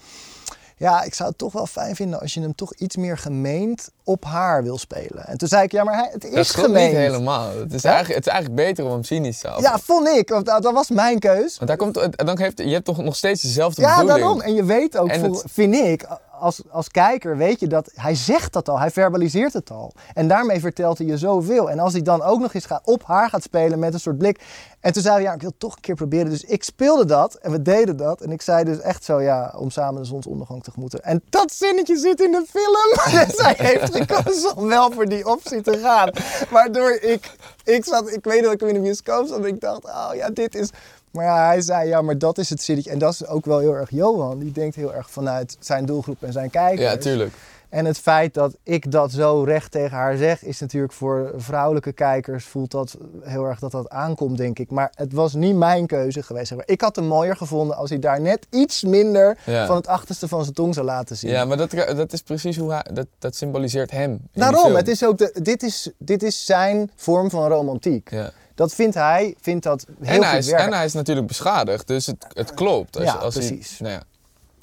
[0.76, 3.90] Ja, ik zou het toch wel fijn vinden als je hem toch iets meer gemeend
[4.04, 5.26] op haar wil spelen.
[5.26, 6.88] En toen zei ik, ja, maar hij- het Dat is klopt gemeend.
[6.92, 7.48] niet helemaal.
[7.58, 7.88] Het is, Ja?
[7.90, 9.70] eigenlijk, het is eigenlijk beter om hem cynisch te houden.
[9.70, 10.28] Ja, vond ik.
[10.28, 11.56] Want Dat, dat was mijn keus.
[11.56, 11.94] Want daar komt,
[12.26, 14.18] dan heeft, je hebt toch nog steeds dezelfde Ja, bedoeling.
[14.18, 14.40] daarom.
[14.40, 16.06] En je weet ook, En voor- het- vind ik,
[16.44, 19.92] als, als kijker weet je dat hij zegt dat al, hij verbaliseert het al.
[20.14, 21.70] En daarmee vertelt hij je zoveel.
[21.70, 24.18] En als hij dan ook nog eens gaat, op haar gaat spelen met een soort
[24.18, 24.40] blik.
[24.80, 26.30] En toen zei hij, ja, ik wil toch een keer proberen.
[26.30, 28.20] Dus ik speelde dat en we deden dat.
[28.20, 31.02] En ik zei dus echt zo, ja, om samen de zonsondergang te moeten.
[31.02, 33.30] En dat zinnetje zit in de film.
[33.42, 36.10] Zij heeft gekozen om wel voor die optie te gaan.
[36.50, 39.84] Waardoor ik, ik zat, ik weet dat ik in de bioscoop zat en ik dacht,
[39.84, 40.70] oh ja, dit is...
[41.14, 42.90] Maar ja, hij zei, ja, maar dat is het zinnetje.
[42.90, 44.38] En dat is ook wel heel erg Johan.
[44.38, 46.90] Die denkt heel erg vanuit zijn doelgroep en zijn kijkers.
[46.92, 47.32] Ja, tuurlijk.
[47.68, 51.92] En het feit dat ik dat zo recht tegen haar zeg, is natuurlijk voor vrouwelijke
[51.92, 54.70] kijkers voelt dat heel erg dat dat aankomt, denk ik.
[54.70, 56.46] Maar het was niet mijn keuze geweest.
[56.48, 56.66] zeg maar.
[56.68, 59.66] Ik had het mooier gevonden als hij daar net iets minder Ja.
[59.66, 61.30] van het achterste van zijn tong zou laten zien.
[61.30, 62.84] Ja, maar dat, dat is precies hoe hij...
[62.92, 64.20] Dat, dat symboliseert hem.
[64.32, 68.10] Daarom, het is ook de, dit, is, dit is zijn vorm van romantiek.
[68.10, 68.30] Ja.
[68.54, 70.66] Dat vindt hij, vindt dat heel En hij, goed is, werken.
[70.66, 72.96] en hij is natuurlijk beschadigd, dus het, het klopt.
[72.96, 73.78] Als, Ja, als hij- precies.
[73.80, 74.02] nou ja,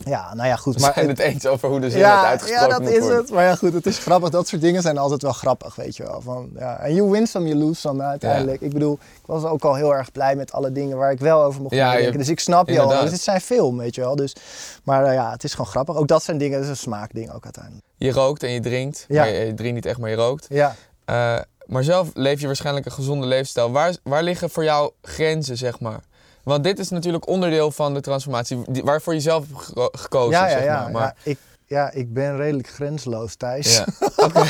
[0.05, 0.75] Ja, nou ja, goed.
[0.75, 2.99] we maar zijn het- het eens over hoe de zin ja, uitgesproken ja, dat is
[2.99, 3.17] worden.
[3.17, 3.31] het.
[3.31, 4.29] Maar ja, goed, het is grappig.
[4.29, 6.21] Dat soort dingen zijn altijd wel grappig, weet je wel.
[6.21, 6.77] Van, ja.
[6.79, 8.61] En you win some, you lose some uiteindelijk.
[8.61, 11.43] Ik bedoel, ik was ook al heel erg blij met alle dingen waar ik wel
[11.43, 12.11] over mocht Ja, nadenken.
[12.11, 12.87] je- Dus ik snap je al.
[13.01, 14.15] Dus dit zijn film, weet je wel.
[14.15, 14.35] Dus,
[14.83, 15.95] maar eh, ja, het is gewoon grappig.
[15.95, 17.85] Ook dat zijn dingen, dat is een smaakding ook uiteindelijk.
[17.97, 19.05] Je rookt en je drinkt.
[19.07, 19.21] Ja.
[19.23, 20.45] Maar je, je drinkt niet echt, maar je rookt.
[20.49, 20.75] Ja.
[21.05, 21.39] Eh,
[21.71, 23.71] maar zelf leef je waarschijnlijk een gezonde levensstijl.
[23.71, 25.99] Waar, waar liggen voor jou grenzen, zeg maar?
[26.43, 30.51] Want dit is natuurlijk onderdeel van de transformatie waarvoor je zelf hebt gekozen, Ja, ja,
[30.51, 30.81] zeg ja.
[30.83, 30.91] maar.
[30.91, 33.77] maar ja, ik, ja, ik ben redelijk grensloos, Thijs.
[33.77, 33.85] ja.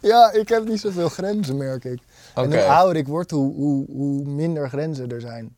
[0.00, 1.98] Ja, ik heb niet zoveel grenzen, merk ik.
[2.34, 5.56] En hoe ouder ik word, hoe, hoe, hoe minder grenzen er zijn.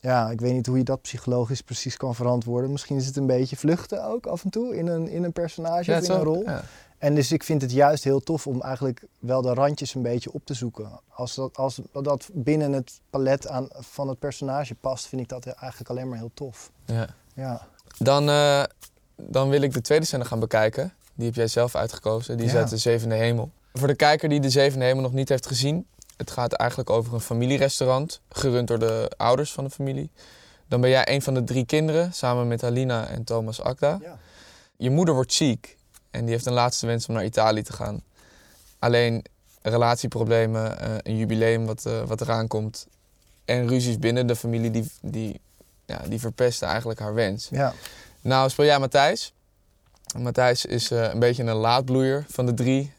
[0.00, 2.72] Ja, ik weet niet hoe je dat psychologisch precies kan verantwoorden.
[2.72, 5.90] Misschien is het een beetje vluchten ook af en toe in een, in een personage
[5.90, 6.42] Ja, of in een rol.
[6.44, 6.62] ja.
[6.98, 10.32] En dus ik vind het juist heel tof om eigenlijk wel de randjes een beetje
[10.32, 11.00] op te zoeken.
[11.08, 15.46] Als dat, als dat binnen het palet aan, van het personage past, vind ik dat
[15.46, 16.70] eigenlijk alleen maar heel tof.
[16.84, 17.06] Ja.
[17.34, 17.66] Ja,
[17.98, 18.62] Dan, eh,
[19.16, 20.92] dan wil ik de tweede scène gaan bekijken.
[21.14, 22.36] Die heb jij zelf uitgekozen.
[22.36, 22.58] Die is Ja.
[22.58, 23.50] uit de Zevende Hemel.
[23.72, 25.86] Voor de kijker die de Zevende Hemel nog niet heeft gezien.
[26.16, 28.20] Het gaat eigenlijk over een familierestaurant.
[28.28, 30.10] Gerund door de ouders van de familie.
[30.68, 32.12] Dan ben jij een van de drie kinderen.
[32.12, 33.98] Samen met Alina en Thomas Akda.
[34.02, 34.18] Ja.
[34.76, 35.76] Je moeder wordt ziek.
[36.18, 38.02] En die heeft een laatste wens om naar Italië te gaan.
[38.78, 39.24] Alleen
[39.62, 42.86] relatieproblemen, eh, een jubileum wat, eh, wat eraan komt.
[43.44, 45.40] En ruzies binnen de familie die, die,
[45.84, 47.48] ja, die verpesten eigenlijk haar wens.
[47.50, 47.74] ja.
[48.20, 49.32] Nou, speel jij Matthijs.
[50.18, 52.92] Matthijs is eh, een beetje een laadbloeier van de drie.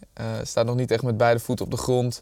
[0.44, 2.20] Staat nog niet echt met beide voeten op de grond.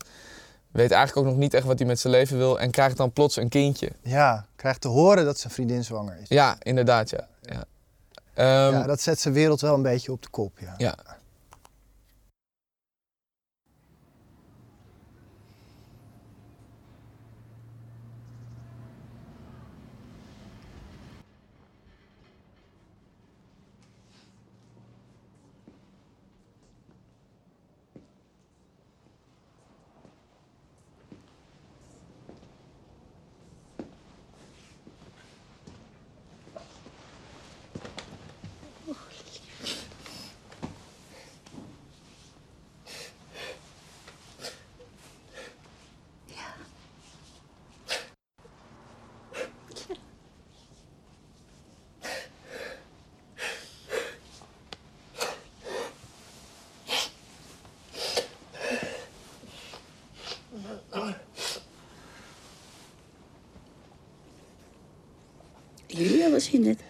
[0.71, 2.59] Weet eigenlijk ook nog niet echt wat hij met zijn leven wil.
[2.59, 3.91] En krijgt dan plots een kindje.
[4.01, 6.27] ja, krijgt te horen dat zijn vriendin zwanger is.
[6.27, 7.27] Ja, inderdaad, ja.
[7.41, 7.63] ja.
[8.37, 10.59] Ehm, ja, dat zet zijn wereld wel een beetje op de kop.
[10.59, 10.73] Ja.
[10.77, 10.95] ja.
[65.97, 66.83] Julia was hier net.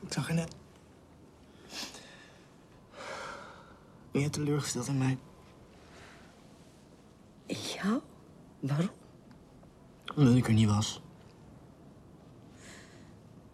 [0.00, 0.54] Ik zag haar net.
[4.10, 5.18] Ben je teleurgesteld in mij?
[7.46, 8.00] Ja?
[8.60, 8.90] Waarom?
[10.14, 11.00] Omdat ik er niet was.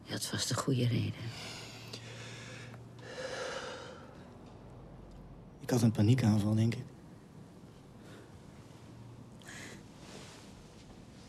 [0.02, 1.12] Ja, het was de goede reden.
[5.60, 6.84] Ik had een paniekaanval, denk ik.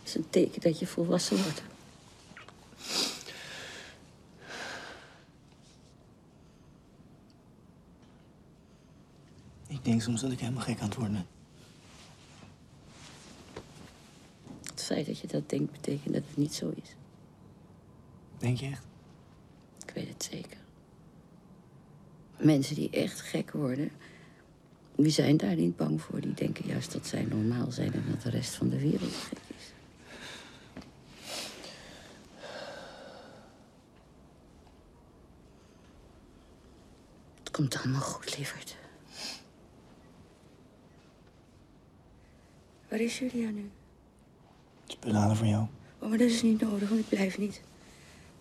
[0.08, 1.64] Is een teken dat je volwassen wordt.
[9.68, 11.26] Ik denk soms dat ik helemaal gek aan het worden ben.
[14.64, 16.96] Het feit dat je dat denkt, betekent dat het niet zo is.
[18.38, 18.84] Denk je echt?
[19.86, 20.58] Ik weet het zeker.
[22.38, 23.92] Mensen die echt gek worden,
[24.96, 26.22] die zijn daar niet bang voor.
[26.22, 29.40] Die denken juist dat zij normaal zijn en dat de rest van de wereld gek
[29.58, 29.74] is.
[37.58, 38.78] Komt allemaal goed, lieverd.
[42.90, 43.72] Waar is Julia nu?
[44.88, 45.66] Spullen halen voor jou.
[46.00, 47.62] Oh, maar dat is niet nodig, want ik blijf niet.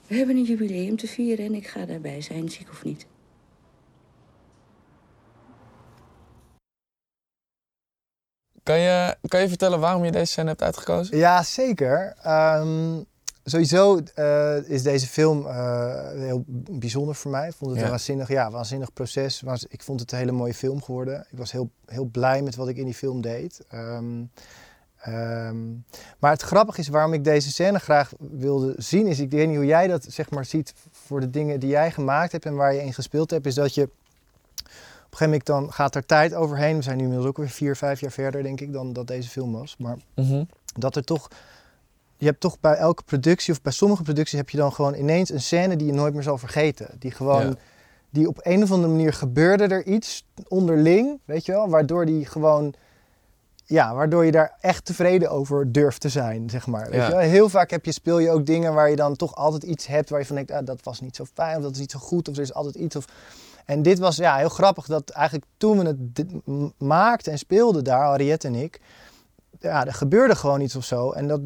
[0.07, 3.07] We hebben een jubileum te vieren en ik ga daarbij zijn, ziek of niet.
[8.63, 11.17] Kan je, kan je vertellen waarom je deze scène hebt uitgekozen?
[11.17, 12.17] Ja, zeker.
[12.23, 13.03] Ehm,
[13.51, 17.49] sowieso eh, is deze film eh, heel bijzonder voor mij.
[17.49, 17.85] Ik vond het Ja.
[17.85, 19.43] een waanzinnig, ja, waanzinnig proces.
[19.69, 21.27] Ik vond het een hele mooie film geworden.
[21.31, 23.61] Ik was heel, heel blij met wat ik in die film deed.
[23.69, 24.23] Ehm,
[25.01, 25.71] ehm,
[26.19, 29.57] maar het grappige is waarom ik deze scène graag wilde zien, is ik weet niet
[29.57, 32.75] hoe jij dat zeg maar ziet voor de dingen die jij gemaakt hebt en waar
[32.75, 33.89] je in gespeeld hebt, is dat je op
[35.13, 36.77] een gegeven moment dan gaat er tijd overheen.
[36.77, 39.29] We zijn nu inmiddels ook weer vier, vijf jaar verder, denk ik, dan dat deze
[39.29, 39.77] film was.
[39.79, 40.45] Maar Mhm.
[40.75, 41.29] dat er toch.
[42.17, 45.31] Je hebt toch bij elke productie of bij sommige producties heb je dan gewoon ineens
[45.31, 46.91] een scène die je nooit meer zal vergeten.
[46.99, 47.47] Die gewoon.
[47.47, 47.55] Ja.
[48.11, 52.27] Die op een of andere manier gebeurde er iets onderling, weet je wel, waardoor die
[52.27, 52.75] gewoon.
[53.65, 56.85] Ja, waardoor je daar echt tevreden over durft te zijn, zeg maar.
[56.85, 57.05] Weet Ja.
[57.07, 57.21] je wel?
[57.21, 60.11] Heel vaak heb je, speel je ook dingen waar je dan toch altijd iets hebt
[60.11, 61.99] waar je van denkt, ah, dat was niet zo fijn, of dat is niet zo
[61.99, 62.97] goed, of er is altijd iets.
[62.97, 63.05] Of...
[63.65, 66.33] En dit was ja, heel grappig dat eigenlijk toen we het
[66.79, 68.81] maakten en speelden daar, Henriette en ik,
[69.61, 71.11] ja, er gebeurde gewoon iets of zo.
[71.13, 71.41] En dat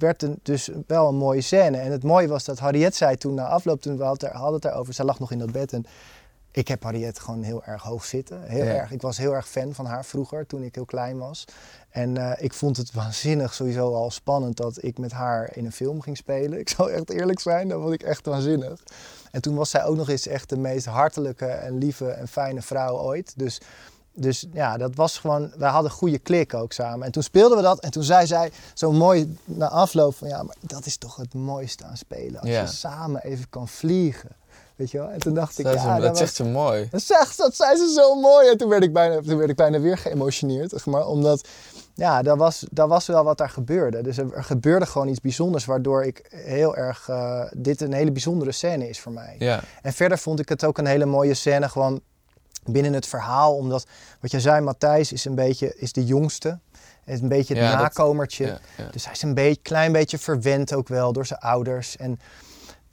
[0.00, 1.76] werd een, dus wel een mooie scène.
[1.78, 4.94] En het mooie was dat Harriet zei toen na afloop, toen we hadden het daarover,
[4.94, 5.86] zij lag nog in dat bed en
[6.52, 8.42] ik heb Harriet gewoon heel erg hoog zitten.
[8.42, 8.70] Heel Ja.
[8.74, 8.90] erg.
[8.92, 11.44] Ik was heel erg fan van haar vroeger, toen ik heel klein was.
[11.90, 15.72] En eh, ik vond het waanzinnig sowieso al spannend dat ik met haar in een
[15.72, 16.58] film ging spelen.
[16.58, 18.82] Ik zal echt eerlijk zijn, dat vond ik echt waanzinnig.
[19.30, 22.62] En toen was zij ook nog eens echt de meest hartelijke en lieve en fijne
[22.62, 23.32] vrouw ooit.
[23.38, 23.60] Dus,
[24.20, 27.06] dus ja, dat was gewoon, wij hadden goede klik ook samen.
[27.06, 30.42] En toen speelden we dat en toen zei zij zo mooi na afloop van ja,
[30.42, 32.40] maar dat is toch het mooiste aan spelen.
[32.40, 32.60] Als Ja.
[32.60, 34.28] je samen even kan vliegen.
[34.76, 35.08] Weet je wel?
[35.10, 36.88] En toen dacht ik, Dat, ja, dat was- zegt ze mooi.
[36.90, 38.48] dat zegt, dat zei ze zo mooi.
[38.48, 40.70] En toen werd ik bijna, toen werd ik bijna weer geëmotioneerd.
[40.70, 41.48] Zeg maar, omdat,
[41.94, 44.02] ja, dat was, dat was wel wat daar gebeurde.
[44.02, 48.12] Dus er, er gebeurde gewoon iets bijzonders, waardoor ik heel erg, eh, dit een hele
[48.12, 49.36] bijzondere scène is voor mij.
[49.38, 52.00] Ja, En verder vond ik het ook een hele mooie scène, gewoon
[52.64, 53.56] binnen het verhaal.
[53.56, 53.86] Omdat,
[54.20, 56.58] wat jij zei, Matthijs is een beetje, is de jongste.
[57.04, 58.46] Is een beetje het Ja, dat- nakomertje.
[58.46, 58.88] ja, ja.
[58.90, 61.96] Dus hij is een beetje, klein beetje verwend ook wel door zijn ouders.
[61.96, 62.20] En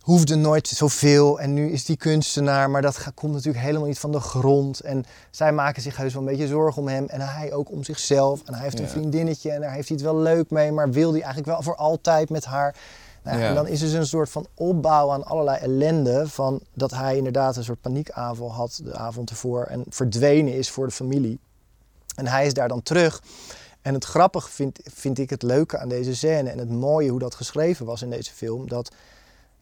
[0.01, 1.39] hoefde nooit zoveel.
[1.39, 4.79] En nu is die kunstenaar, maar dat komt natuurlijk helemaal niet van de grond.
[4.79, 7.05] En zij maken zich heus wel een beetje zorgen om hem.
[7.05, 8.41] En hij ook om zichzelf.
[8.45, 10.71] En hij heeft een vriendinnetje en daar heeft hij het wel leuk mee.
[10.71, 12.75] Maar wil hij eigenlijk wel voor altijd met haar.
[13.27, 13.47] Nou, Ja.
[13.47, 16.27] En dan is er dus een soort van opbouw aan allerlei ellende.
[16.27, 19.63] Van dat hij inderdaad een soort paniekaanval had de avond ervoor.
[19.63, 21.39] En verdwenen is voor de familie.
[22.15, 23.21] En hij is daar dan terug.
[23.81, 27.19] En het grappige vind, vind ik het leuke aan deze scène en het mooie hoe
[27.19, 28.69] dat geschreven was in deze film.
[28.69, 28.91] Dat,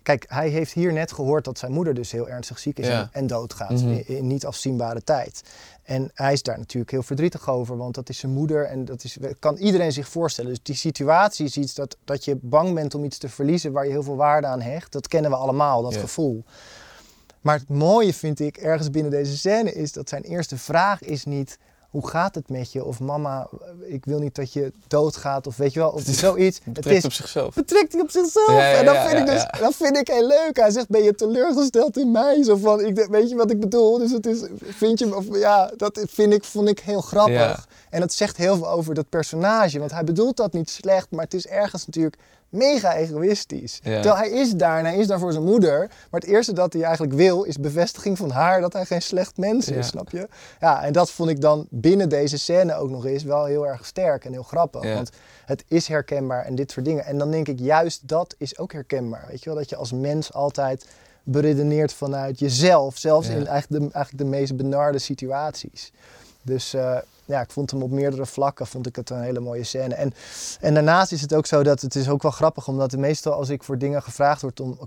[0.06, 3.00] kijk, hij heeft hier net gehoord dat zijn moeder dus heel ernstig ziek is Ja.
[3.02, 3.90] en, en doodgaat Mhm.
[3.90, 5.42] in, in niet afzienbare tijd.
[5.84, 9.04] En hij is daar natuurlijk heel verdrietig over, want dat is zijn moeder en dat
[9.04, 10.50] is, kan iedereen zich voorstellen.
[10.50, 13.86] Dus die situatie is iets dat, dat je bang bent om iets te verliezen waar
[13.86, 14.92] je heel veel waarde aan hecht.
[14.92, 16.00] Dat kennen we allemaal, dat Ja.
[16.00, 16.44] gevoel.
[17.42, 21.26] Maar het mooie vind ik ergens binnen deze scène is dat zijn eerste vraag is
[21.26, 21.58] niet
[21.96, 22.86] hoe gaat het met je?
[22.86, 23.48] Of mama,
[23.86, 26.60] ik wil niet dat je doodgaat of weet je wel, of zoiets.
[26.64, 27.56] Het betrekt is op zichzelf.
[27.56, 28.50] betrekt hij op zichzelf.
[28.50, 30.58] Ja, ja, en dat ja, vind ik dus, dat vind ik heel leuk.
[30.60, 32.44] Hij zegt, ben je teleurgesteld in mij?
[32.44, 33.98] Zo van, ik, weet je wat ik bedoel?
[33.98, 37.68] Dus het is, vind je, of ja, dat vind ik, vond ik heel grappig.
[37.90, 41.24] En dat zegt heel veel over dat personage, want hij bedoelt dat niet slecht, maar
[41.24, 42.18] het is ergens natuurlijk
[42.56, 43.80] mega egoïstisch.
[43.84, 44.02] Ja.
[44.02, 45.80] Terwijl hij is daar en hij is daar voor zijn moeder.
[46.10, 49.38] Maar het eerste dat hij eigenlijk wil is bevestiging van haar dat hij geen slecht
[49.38, 49.82] mens is, Ja.
[49.82, 50.28] snap je?
[50.60, 53.86] Ja, en dat vond ik dan binnen deze scène ook nog eens wel heel erg
[53.86, 54.84] sterk en heel grappig.
[54.84, 54.94] Ja.
[54.94, 55.10] Want
[55.46, 57.06] het is herkenbaar en dit soort dingen.
[57.06, 59.26] En dan denk ik, juist dat is ook herkenbaar.
[59.30, 60.86] Weet je wel, dat je als mens altijd
[61.24, 62.98] beredeneert vanuit jezelf.
[62.98, 65.92] Zelfs in eigenlijk de, eigenlijk de meest benarde situaties.
[66.42, 69.64] Dus eh, ja, ik vond hem op meerdere vlakken vond ik het een hele mooie
[69.64, 69.96] scène.
[69.96, 70.14] En,
[70.62, 73.50] en daarnaast is het ook zo dat het is ook wel grappig, omdat meestal als
[73.50, 74.80] ik voor dingen gevraagd word om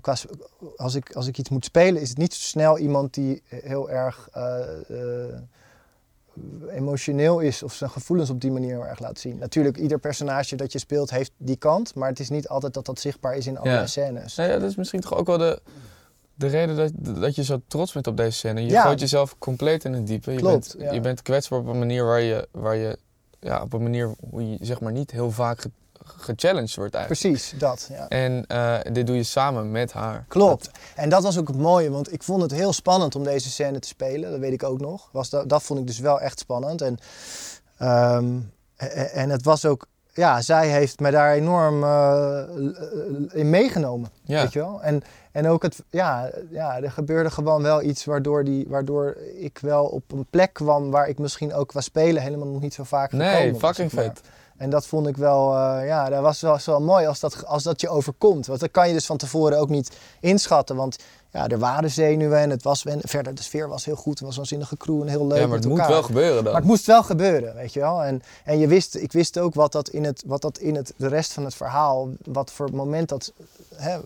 [0.77, 3.89] als ik, als ik iets moet spelen, is het niet zo snel iemand die heel
[3.89, 5.35] erg eh, eh,
[6.69, 9.37] emotioneel is of zijn gevoelens op die manier heel erg laat zien.
[9.37, 12.85] Natuurlijk, ieder personage dat je speelt heeft die kant, maar het is niet altijd dat
[12.85, 13.85] dat zichtbaar is in Ja.
[13.85, 14.35] scènes.
[14.35, 15.61] Nou ja, dat is misschien toch ook wel de,
[16.39, 18.61] de reden dat, dat je zo trots bent op deze scène.
[18.61, 18.81] Je Ja.
[18.83, 20.31] gooit jezelf compleet in het diepe.
[20.31, 20.93] Je, Klopt, bent, ja.
[20.93, 22.97] je bent kwetsbaar op een manier waar je, waar je
[23.39, 25.71] ja, op een manier hoe je zeg maar niet heel vaak ge-
[26.03, 27.21] gechallenged wordt eigenlijk.
[27.35, 27.89] Precies, dat.
[27.91, 28.07] Ja.
[28.07, 30.25] En eh, dit doe je samen met haar.
[30.27, 30.69] Klopt.
[30.95, 33.79] En dat was ook het mooie, want ik vond het heel spannend om deze scène
[33.79, 34.31] te spelen.
[34.31, 35.09] Dat weet ik ook nog.
[35.11, 36.81] Was dat, dat vond ik dus wel echt spannend.
[36.81, 36.97] En,
[37.77, 38.35] ehm,
[38.77, 42.41] e- en het was ook, ja, zij heeft me daar enorm eh,
[43.39, 44.09] in meegenomen.
[44.23, 44.41] Ja.
[44.41, 44.81] Weet je wel?
[44.83, 49.57] En, en ook het, ja, ja, er gebeurde gewoon wel iets waardoor, die, waardoor ik
[49.61, 52.83] wel op een plek kwam waar ik misschien ook qua spelen helemaal nog niet zo
[52.83, 54.21] vaak Nee, gekomen was, fucking vet.
[54.57, 57.81] En dat vond ik wel, eh, ja, dat was wel, mooi als dat, als dat
[57.81, 58.45] je overkomt.
[58.45, 60.75] Want dat kan je dus van tevoren ook niet inschatten.
[60.75, 60.97] Want
[61.31, 64.19] ja, er waren zenuwen en het was, en verder de sfeer was heel goed.
[64.19, 65.93] Het was een zinnige crew en heel leuk Ja, maar het moet elkaar.
[65.93, 66.43] wel gebeuren dan.
[66.43, 68.03] Maar het moest wel gebeuren, weet je wel.
[68.03, 70.93] En, en je wist, ik wist ook wat dat in, het, wat dat in het,
[70.97, 73.33] de rest van het verhaal, wat voor moment dat,
[73.79, 73.99] hè,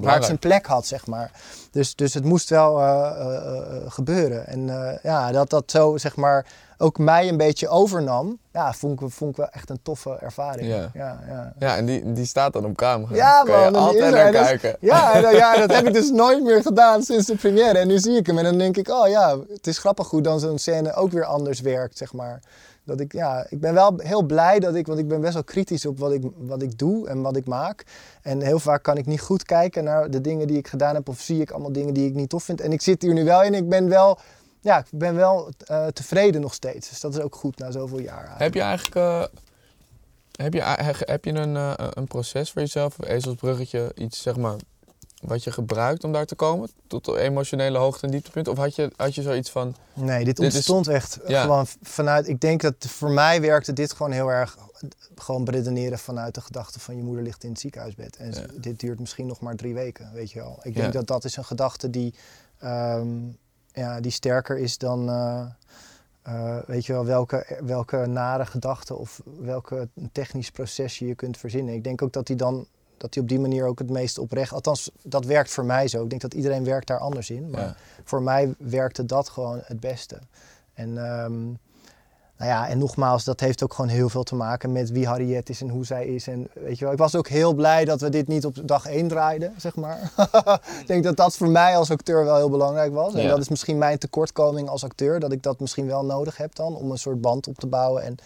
[0.00, 1.30] waar het zijn plek had, zeg maar.
[1.70, 4.46] Dus, dus het moest wel eh, eh, eh, gebeuren.
[4.46, 4.66] En
[5.02, 6.46] ja, dat dat zo, zeg maar,
[6.82, 10.68] ook mij een beetje overnam, ja, vond ik, vond ik wel echt een toffe ervaring.
[10.68, 10.90] Ja.
[10.94, 11.52] ja, ja.
[11.58, 13.14] Ja, en die, die staat dan op camera.
[13.14, 13.82] Ja, Kan man.
[13.82, 14.76] altijd naar kijken.
[14.80, 17.78] Ja, en, eh, ja, dat heb ik dus nooit meer gedaan sinds de première.
[17.78, 20.20] En nu zie ik hem en dan denk ik, oh ja, het is grappig hoe
[20.20, 22.40] dan zo'n scène ook weer anders werkt, zeg maar.
[22.84, 25.44] Dat ik, ja, ik ben wel heel blij dat ik, want ik ben best wel
[25.44, 27.84] kritisch op wat ik, wat ik doe en wat ik maak.
[28.22, 31.08] En heel vaak kan ik niet goed kijken naar de dingen die ik gedaan heb
[31.08, 32.60] of zie ik allemaal dingen die ik niet tof vind.
[32.60, 34.18] En ik zit hier nu wel in, ik ben wel,
[34.60, 36.88] ja, ik ben wel eh, tevreden nog steeds.
[36.88, 38.34] Dus dat is ook goed na zoveel jaar.
[38.38, 39.24] Heb je eigenlijk eh,
[40.32, 44.36] heb je, he- heb je een, eh, een proces voor jezelf, een ezelsbruggetje, iets zeg
[44.36, 44.56] maar,
[45.22, 46.70] wat je gebruikt om daar te komen?
[46.86, 48.48] Tot de emotionele hoogte- en dieptepunt?
[48.48, 51.42] Of had je, had je zoiets van, Nee, dit Dit is- ontstond echt Ja.
[51.42, 52.28] gewoon vanuit.
[52.28, 54.56] Ik denk dat voor mij werkte dit gewoon heel erg.
[55.16, 58.16] Gewoon beredeneren vanuit de gedachte van je moeder ligt in het ziekenhuisbed.
[58.16, 58.46] En Ja.
[58.60, 60.58] dit duurt misschien nog maar drie weken, weet je wel.
[60.62, 60.80] Ik Ja.
[60.80, 62.14] denk dat dat is een gedachte die,
[62.58, 63.08] ehm,
[63.72, 65.08] ja, die sterker is dan.
[65.08, 65.46] eh,
[66.22, 71.36] eh, weet je wel, welke, welke nare gedachte of welke technisch proces je je kunt
[71.38, 71.74] verzinnen.
[71.74, 72.66] Ik denk ook dat die dan
[73.02, 74.52] dat die op die manier ook het meest oprecht.
[74.52, 76.02] Althans, dat werkt voor mij zo.
[76.02, 77.50] Ik denk dat iedereen werkt daar anders in.
[77.50, 77.74] Maar Ja.
[78.04, 80.18] voor mij werkte dat gewoon het beste.
[80.74, 81.42] En, ehm,
[82.36, 85.48] nou ja, en nogmaals, dat heeft ook gewoon heel veel te maken met wie Harriet
[85.48, 86.26] is en hoe zij is.
[86.26, 88.86] En weet je wel, ik was ook heel blij dat we dit niet op dag
[88.86, 90.12] één draaiden, zeg maar.
[90.80, 93.14] ik denk dat dat voor mij als acteur wel heel belangrijk was.
[93.14, 96.54] En dat is misschien mijn tekortkoming als acteur, dat ik dat misschien wel nodig heb
[96.54, 98.16] dan, om een soort band op te bouwen en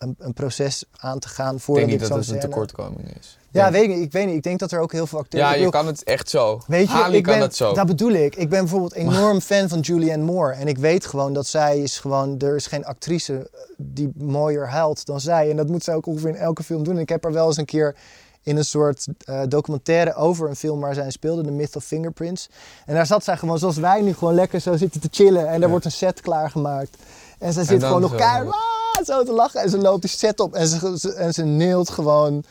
[0.00, 3.16] een, een proces aan te gaan ik voordat denk ik niet dat het een tekortkoming
[3.20, 3.38] is.
[3.52, 4.34] Ja, weet ik, ik weet niet.
[4.34, 5.42] Ik denk dat er ook heel veel acteurs...
[5.42, 6.60] ja, ik je bedoel, kan het echt zo.
[6.66, 7.72] Weet je, Ali ik kan ben, het zo.
[7.72, 8.36] Dat bedoel ik.
[8.36, 10.52] Ik ben bijvoorbeeld enorm fan van Julianne Moore.
[10.54, 12.38] En ik weet gewoon dat zij is gewoon...
[12.38, 15.50] Er is geen actrice eh, die mooier huilt dan zij.
[15.50, 16.94] En dat moet zij ook ongeveer in elke film doen.
[16.94, 17.94] En ik heb haar wel eens een keer
[18.42, 21.84] in een soort eh, documentaire over een film waar zij in speelde, The Myth of
[21.84, 22.48] Fingerprints.
[22.86, 25.48] En daar zat zij gewoon zoals wij nu gewoon lekker zo zitten te chillen.
[25.48, 25.68] En er Ja.
[25.68, 26.96] wordt een set klaargemaakt.
[27.40, 29.60] En zij zit gewoon nog keihard "Ah!" zo te lachen.
[29.60, 32.44] En ze loopt die set op en ze, ze- en ze neelt gewoon...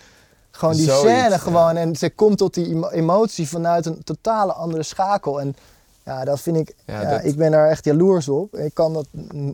[0.51, 1.37] Gewoon die Zoiets, scène ja.
[1.37, 1.75] gewoon.
[1.75, 5.39] En ze komt tot die emo- emotie vanuit een totale andere schakel.
[5.41, 5.55] En
[6.05, 6.75] ja, dat vind ik...
[6.85, 8.55] Ja, Ja, dat- Ik ben daar echt jaloers op.
[8.55, 9.05] Ik kan dat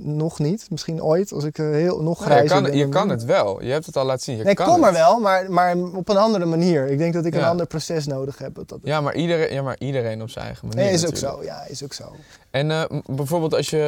[0.01, 0.67] nog niet.
[0.69, 3.63] Misschien ooit, als ik eh, heel, nog Nou, je grijzer kan, je kan het wel.
[3.63, 4.35] Je hebt het al laten zien.
[4.37, 6.87] Je Nee, ik kan kom er wel, maar, maar op een andere manier.
[6.87, 8.55] Ik denk dat ik een ander proces nodig heb.
[8.55, 10.83] Dat, Ja maar, iedereen, ja, maar iedereen op zijn eigen manier.
[10.83, 11.43] nee, is ook zo.
[11.43, 12.15] Ja, is ook zo.
[12.51, 13.81] En eh, bijvoorbeeld als je,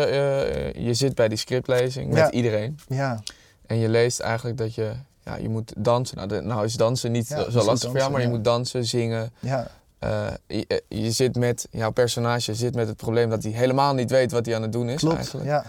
[0.76, 2.80] eh, je zit bij die scriptlezing met iedereen.
[2.88, 3.20] Ja.
[3.66, 4.92] En je leest eigenlijk dat je,
[5.24, 6.18] ja, je moet dansen.
[6.18, 8.86] Nou, de- nou is dansen niet Ja, zo lastig voor jou, maar je moet dansen,
[8.86, 9.32] zingen.
[9.40, 9.68] Ja.
[10.00, 13.94] Eh, je, eh, je zit met, jouw personage zit met het probleem dat hij helemaal
[13.94, 15.16] niet weet wat hij aan het doen is Klopt.
[15.16, 15.48] eigenlijk.
[15.48, 15.66] Ja.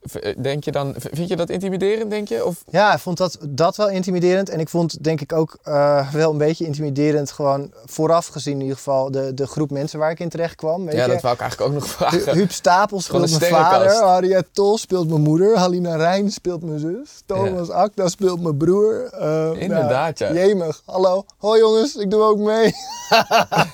[0.00, 2.44] Eh, Denk je dan, vind je dat intimiderend, denk je?
[2.44, 4.48] Of, Ja, ik vond dat, dat wel intimiderend.
[4.48, 7.30] En ik vond denk ik ook eh, wel een beetje intimiderend.
[7.30, 10.84] Gewoon vooraf gezien in ieder geval de, de groep mensen waar ik in terecht kwam.
[10.84, 11.10] Weet ja, je?
[11.10, 12.34] dat wou ik eigenlijk ook nog vragen.
[12.34, 13.92] Huub Stapel speelt mijn vader.
[13.92, 15.56] Harriet Tol speelt mijn moeder.
[15.56, 17.22] Halina Rijn speelt mijn zus.
[17.26, 19.04] Thomas Akda speelt mijn broer.
[19.12, 20.44] Eh, Inderdaad, nou, ja.
[20.46, 20.82] Jemig.
[20.84, 21.24] Hallo.
[21.38, 22.74] Hoi jongens, ik doe ook mee.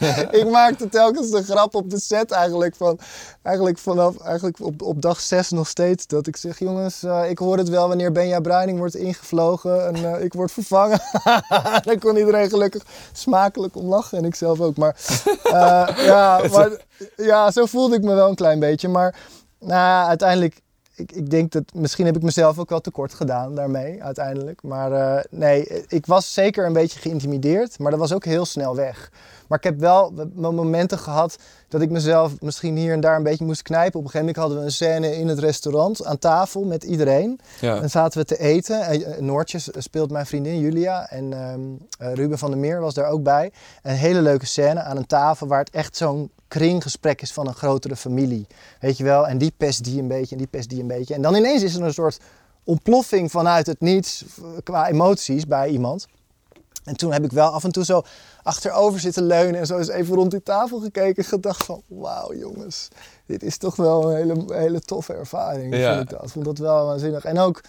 [0.40, 2.76] ik maakte telkens de grap op de set eigenlijk.
[2.76, 2.98] Van,
[3.44, 6.07] eigenlijk vanaf eigenlijk op, op dag 6 nog steeds.
[6.07, 9.87] Dat ik zeg, jongens, eh, ik hoor het wel wanneer Benja Bruining wordt ingevlogen.
[9.87, 11.00] En eh, ik word vervangen.
[11.85, 14.18] Dan kon iedereen gelukkig smakelijk om lachen.
[14.18, 14.76] En ik zelf ook.
[14.76, 14.96] Maar,
[15.44, 16.70] eh, ja, maar
[17.16, 18.88] ja, zo voelde ik me wel een klein beetje.
[18.88, 19.16] Maar
[19.59, 20.61] nou, uiteindelijk,
[20.94, 24.62] ik, ik denk dat misschien heb ik mezelf ook wel tekort gedaan daarmee uiteindelijk.
[24.62, 29.11] Maar nee, ik was zeker een beetje geïntimideerd, maar dat was ook heel snel weg.
[29.55, 31.37] Maar ik heb wel momenten gehad
[31.69, 33.99] dat ik mezelf misschien hier en daar een beetje moest knijpen.
[33.99, 37.40] Op een gegeven moment hadden we een scène in het restaurant aan tafel met iedereen.
[37.61, 37.81] Ja.
[37.81, 38.81] Dan zaten we te eten.
[38.81, 41.11] En, eh, Noortje speelt mijn vriendin Julia.
[41.11, 41.61] En ehm,
[41.99, 43.53] eh, Ruben van der Meer was daar ook bij.
[43.83, 47.55] Een hele leuke scène aan een tafel waar het echt zo'n kringgesprek is van een
[47.55, 48.47] grotere familie.
[48.81, 49.29] Weet je wel?
[49.29, 51.14] En die pest die een beetje en die pest die een beetje.
[51.14, 52.21] En dan ineens is er een soort
[52.64, 54.25] ontploffing vanuit het niets
[54.63, 56.07] qua emoties bij iemand.
[56.85, 58.02] En toen heb ik wel af en toe zo
[58.42, 62.35] achterover zitten leunen en zo eens even rond die tafel gekeken en gedacht van wauw
[62.35, 62.88] jongens,
[63.26, 65.76] dit is toch wel een hele, hele toffe ervaring.
[65.76, 65.94] Ja.
[65.96, 66.30] Vond ik dat.
[66.30, 67.24] Vond dat wel waanzinnig.
[67.24, 67.60] En ook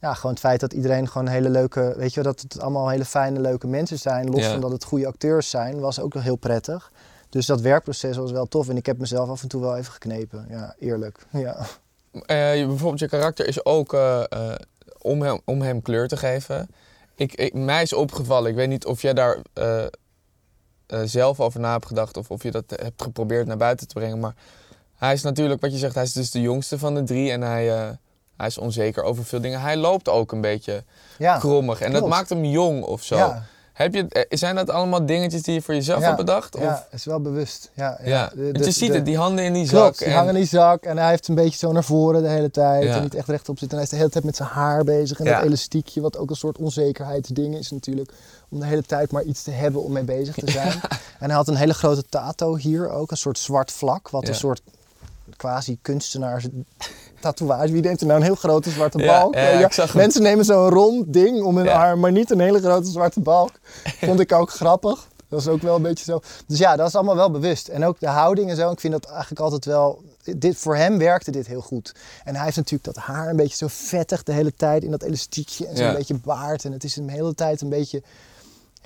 [0.00, 2.88] ja, gewoon het feit dat iedereen gewoon hele leuke, weet je wel, dat het allemaal
[2.88, 4.30] hele fijne, leuke mensen zijn.
[4.30, 4.50] Los Ja.
[4.50, 6.92] van dat het goede acteurs zijn, was ook wel heel prettig.
[7.28, 9.92] Dus dat werkproces was wel tof en ik heb mezelf af en toe wel even
[9.92, 10.46] geknepen.
[10.48, 11.26] Ja, eerlijk.
[11.30, 11.56] Ja.
[12.12, 14.54] Eh, bijvoorbeeld je karakter is ook eh, eh,
[14.98, 16.68] om hem, om hem kleur te geven.
[17.18, 19.84] Ik, ik, mij is opgevallen, ik weet niet of jij daar eh,
[20.86, 23.94] eh, zelf over na hebt gedacht of of je dat hebt geprobeerd naar buiten te
[23.94, 24.20] brengen.
[24.20, 24.34] Maar
[24.96, 27.40] hij is natuurlijk, wat je zegt, hij is dus de jongste van de drie en
[27.40, 27.90] hij, eh,
[28.36, 29.60] hij is onzeker over veel dingen.
[29.60, 30.84] Hij loopt ook een beetje
[31.18, 33.16] Ja, krommig en dat maakt hem jong of zo.
[33.16, 33.46] Ja.
[33.78, 36.56] Heb je, eh, zijn dat allemaal dingetjes die je voor jezelf ja, hebt bedacht?
[36.56, 36.62] Of?
[36.62, 37.70] Ja, is wel bewust.
[37.74, 38.08] Ja, ja.
[38.10, 39.98] Ja, De- want de- je ziet de- het, die handen in die zak.
[39.98, 42.28] Die en- hangen in die zak en hij heeft een beetje zo naar voren de
[42.28, 43.78] hele tijd en niet echt rechtop zitten.
[43.78, 46.30] En hij is de hele tijd met zijn haar bezig en dat elastiekje, wat ook
[46.30, 48.12] een soort onzekerheidsding is natuurlijk.
[48.48, 50.72] Om de hele tijd maar iets te hebben om mee bezig te zijn.
[51.18, 54.34] En hij had een hele grote tato hier ook, een soort zwart vlak, wat een
[54.34, 54.60] soort
[55.38, 56.46] quasi kunstenaars
[57.20, 57.72] tatoeage.
[57.72, 59.34] Wie neemt er nou een heel grote zwarte balk?
[59.34, 59.86] ja.
[59.94, 63.50] Mensen nemen zo'n rond ding om hun arm, maar niet een hele grote zwarte balk.
[64.00, 65.08] Vond ik ook grappig.
[65.28, 66.20] Dat is ook wel een beetje zo.
[66.46, 67.68] Dus ja, dat is allemaal wel bewust.
[67.68, 68.70] En ook de houding en zo.
[68.70, 70.02] Ik vind dat eigenlijk altijd wel.
[70.36, 71.94] Dit, voor hem werkte dit heel goed.
[72.24, 75.02] En hij heeft natuurlijk dat haar een beetje zo vettig de hele tijd in dat
[75.02, 76.64] elastiekje en zo'n beetje baard.
[76.64, 78.02] En het is hem de hele tijd een beetje.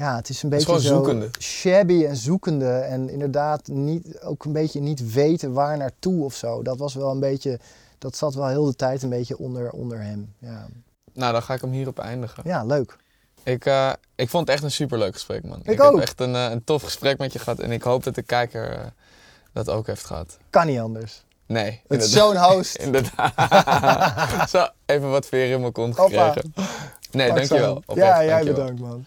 [0.03, 2.71] Ja, het is een is beetje zo shabby en zoekende.
[2.71, 6.63] En inderdaad niet, ook een beetje niet weten waar naartoe of zo.
[6.63, 7.59] Dat was wel een beetje.
[7.99, 10.35] Dat zat wel heel de tijd een beetje onder, onder hem.
[10.39, 10.67] Ja,
[11.13, 12.43] Nou, dan ga ik hem hierop eindigen.
[12.47, 12.97] ja leuk.
[13.43, 15.59] Ik, eh, ik vond het echt een superleuk gesprek, man.
[15.63, 16.01] Ik heb ook.
[16.01, 18.71] echt een, eh, een tof gesprek met je gehad en ik hoop dat de kijker
[18.71, 18.85] eh,
[19.53, 20.39] dat ook heeft gehad.
[20.51, 21.25] Kan niet anders.
[21.47, 22.77] Nee, Het is zo'n host.
[22.77, 23.33] Inderdaad.
[24.51, 26.33] Zo, even wat veer in mijn kont Hoppa.
[26.33, 26.53] gekregen.
[27.11, 27.77] Nee, Pak dankjewel.
[27.77, 28.55] Oprecht, Ja, jij dankjewel.
[28.65, 29.05] bedankt man.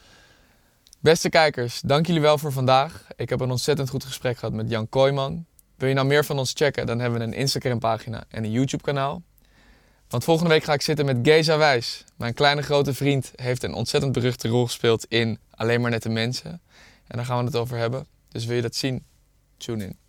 [1.06, 3.08] Beste kijkers, dank jullie wel voor vandaag.
[3.16, 5.45] Ik heb een ontzettend goed gesprek gehad met Jan Kooijman.
[5.76, 8.51] Wil je nou meer van ons checken, dan hebben we een Instagram pagina en een
[8.51, 9.22] YouTube kanaal.
[10.08, 12.03] Want volgende week ga ik zitten met Geza Wijs.
[12.16, 16.51] Mijn kleine grote vriend heeft een ontzettend beruchte rol gespeeld in Alleen maar nette mensen.
[17.08, 18.08] En daar gaan we het over hebben.
[18.30, 19.06] Dus wil je dat zien?
[19.58, 20.05] Tune in.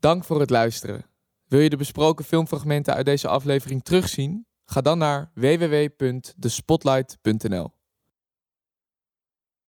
[0.00, 1.04] Dank voor het luisteren.
[1.46, 4.46] Wil je de besproken filmfragmenten uit deze aflevering terugzien?
[4.64, 7.79] Ga dan naar www.thespotlight.nl.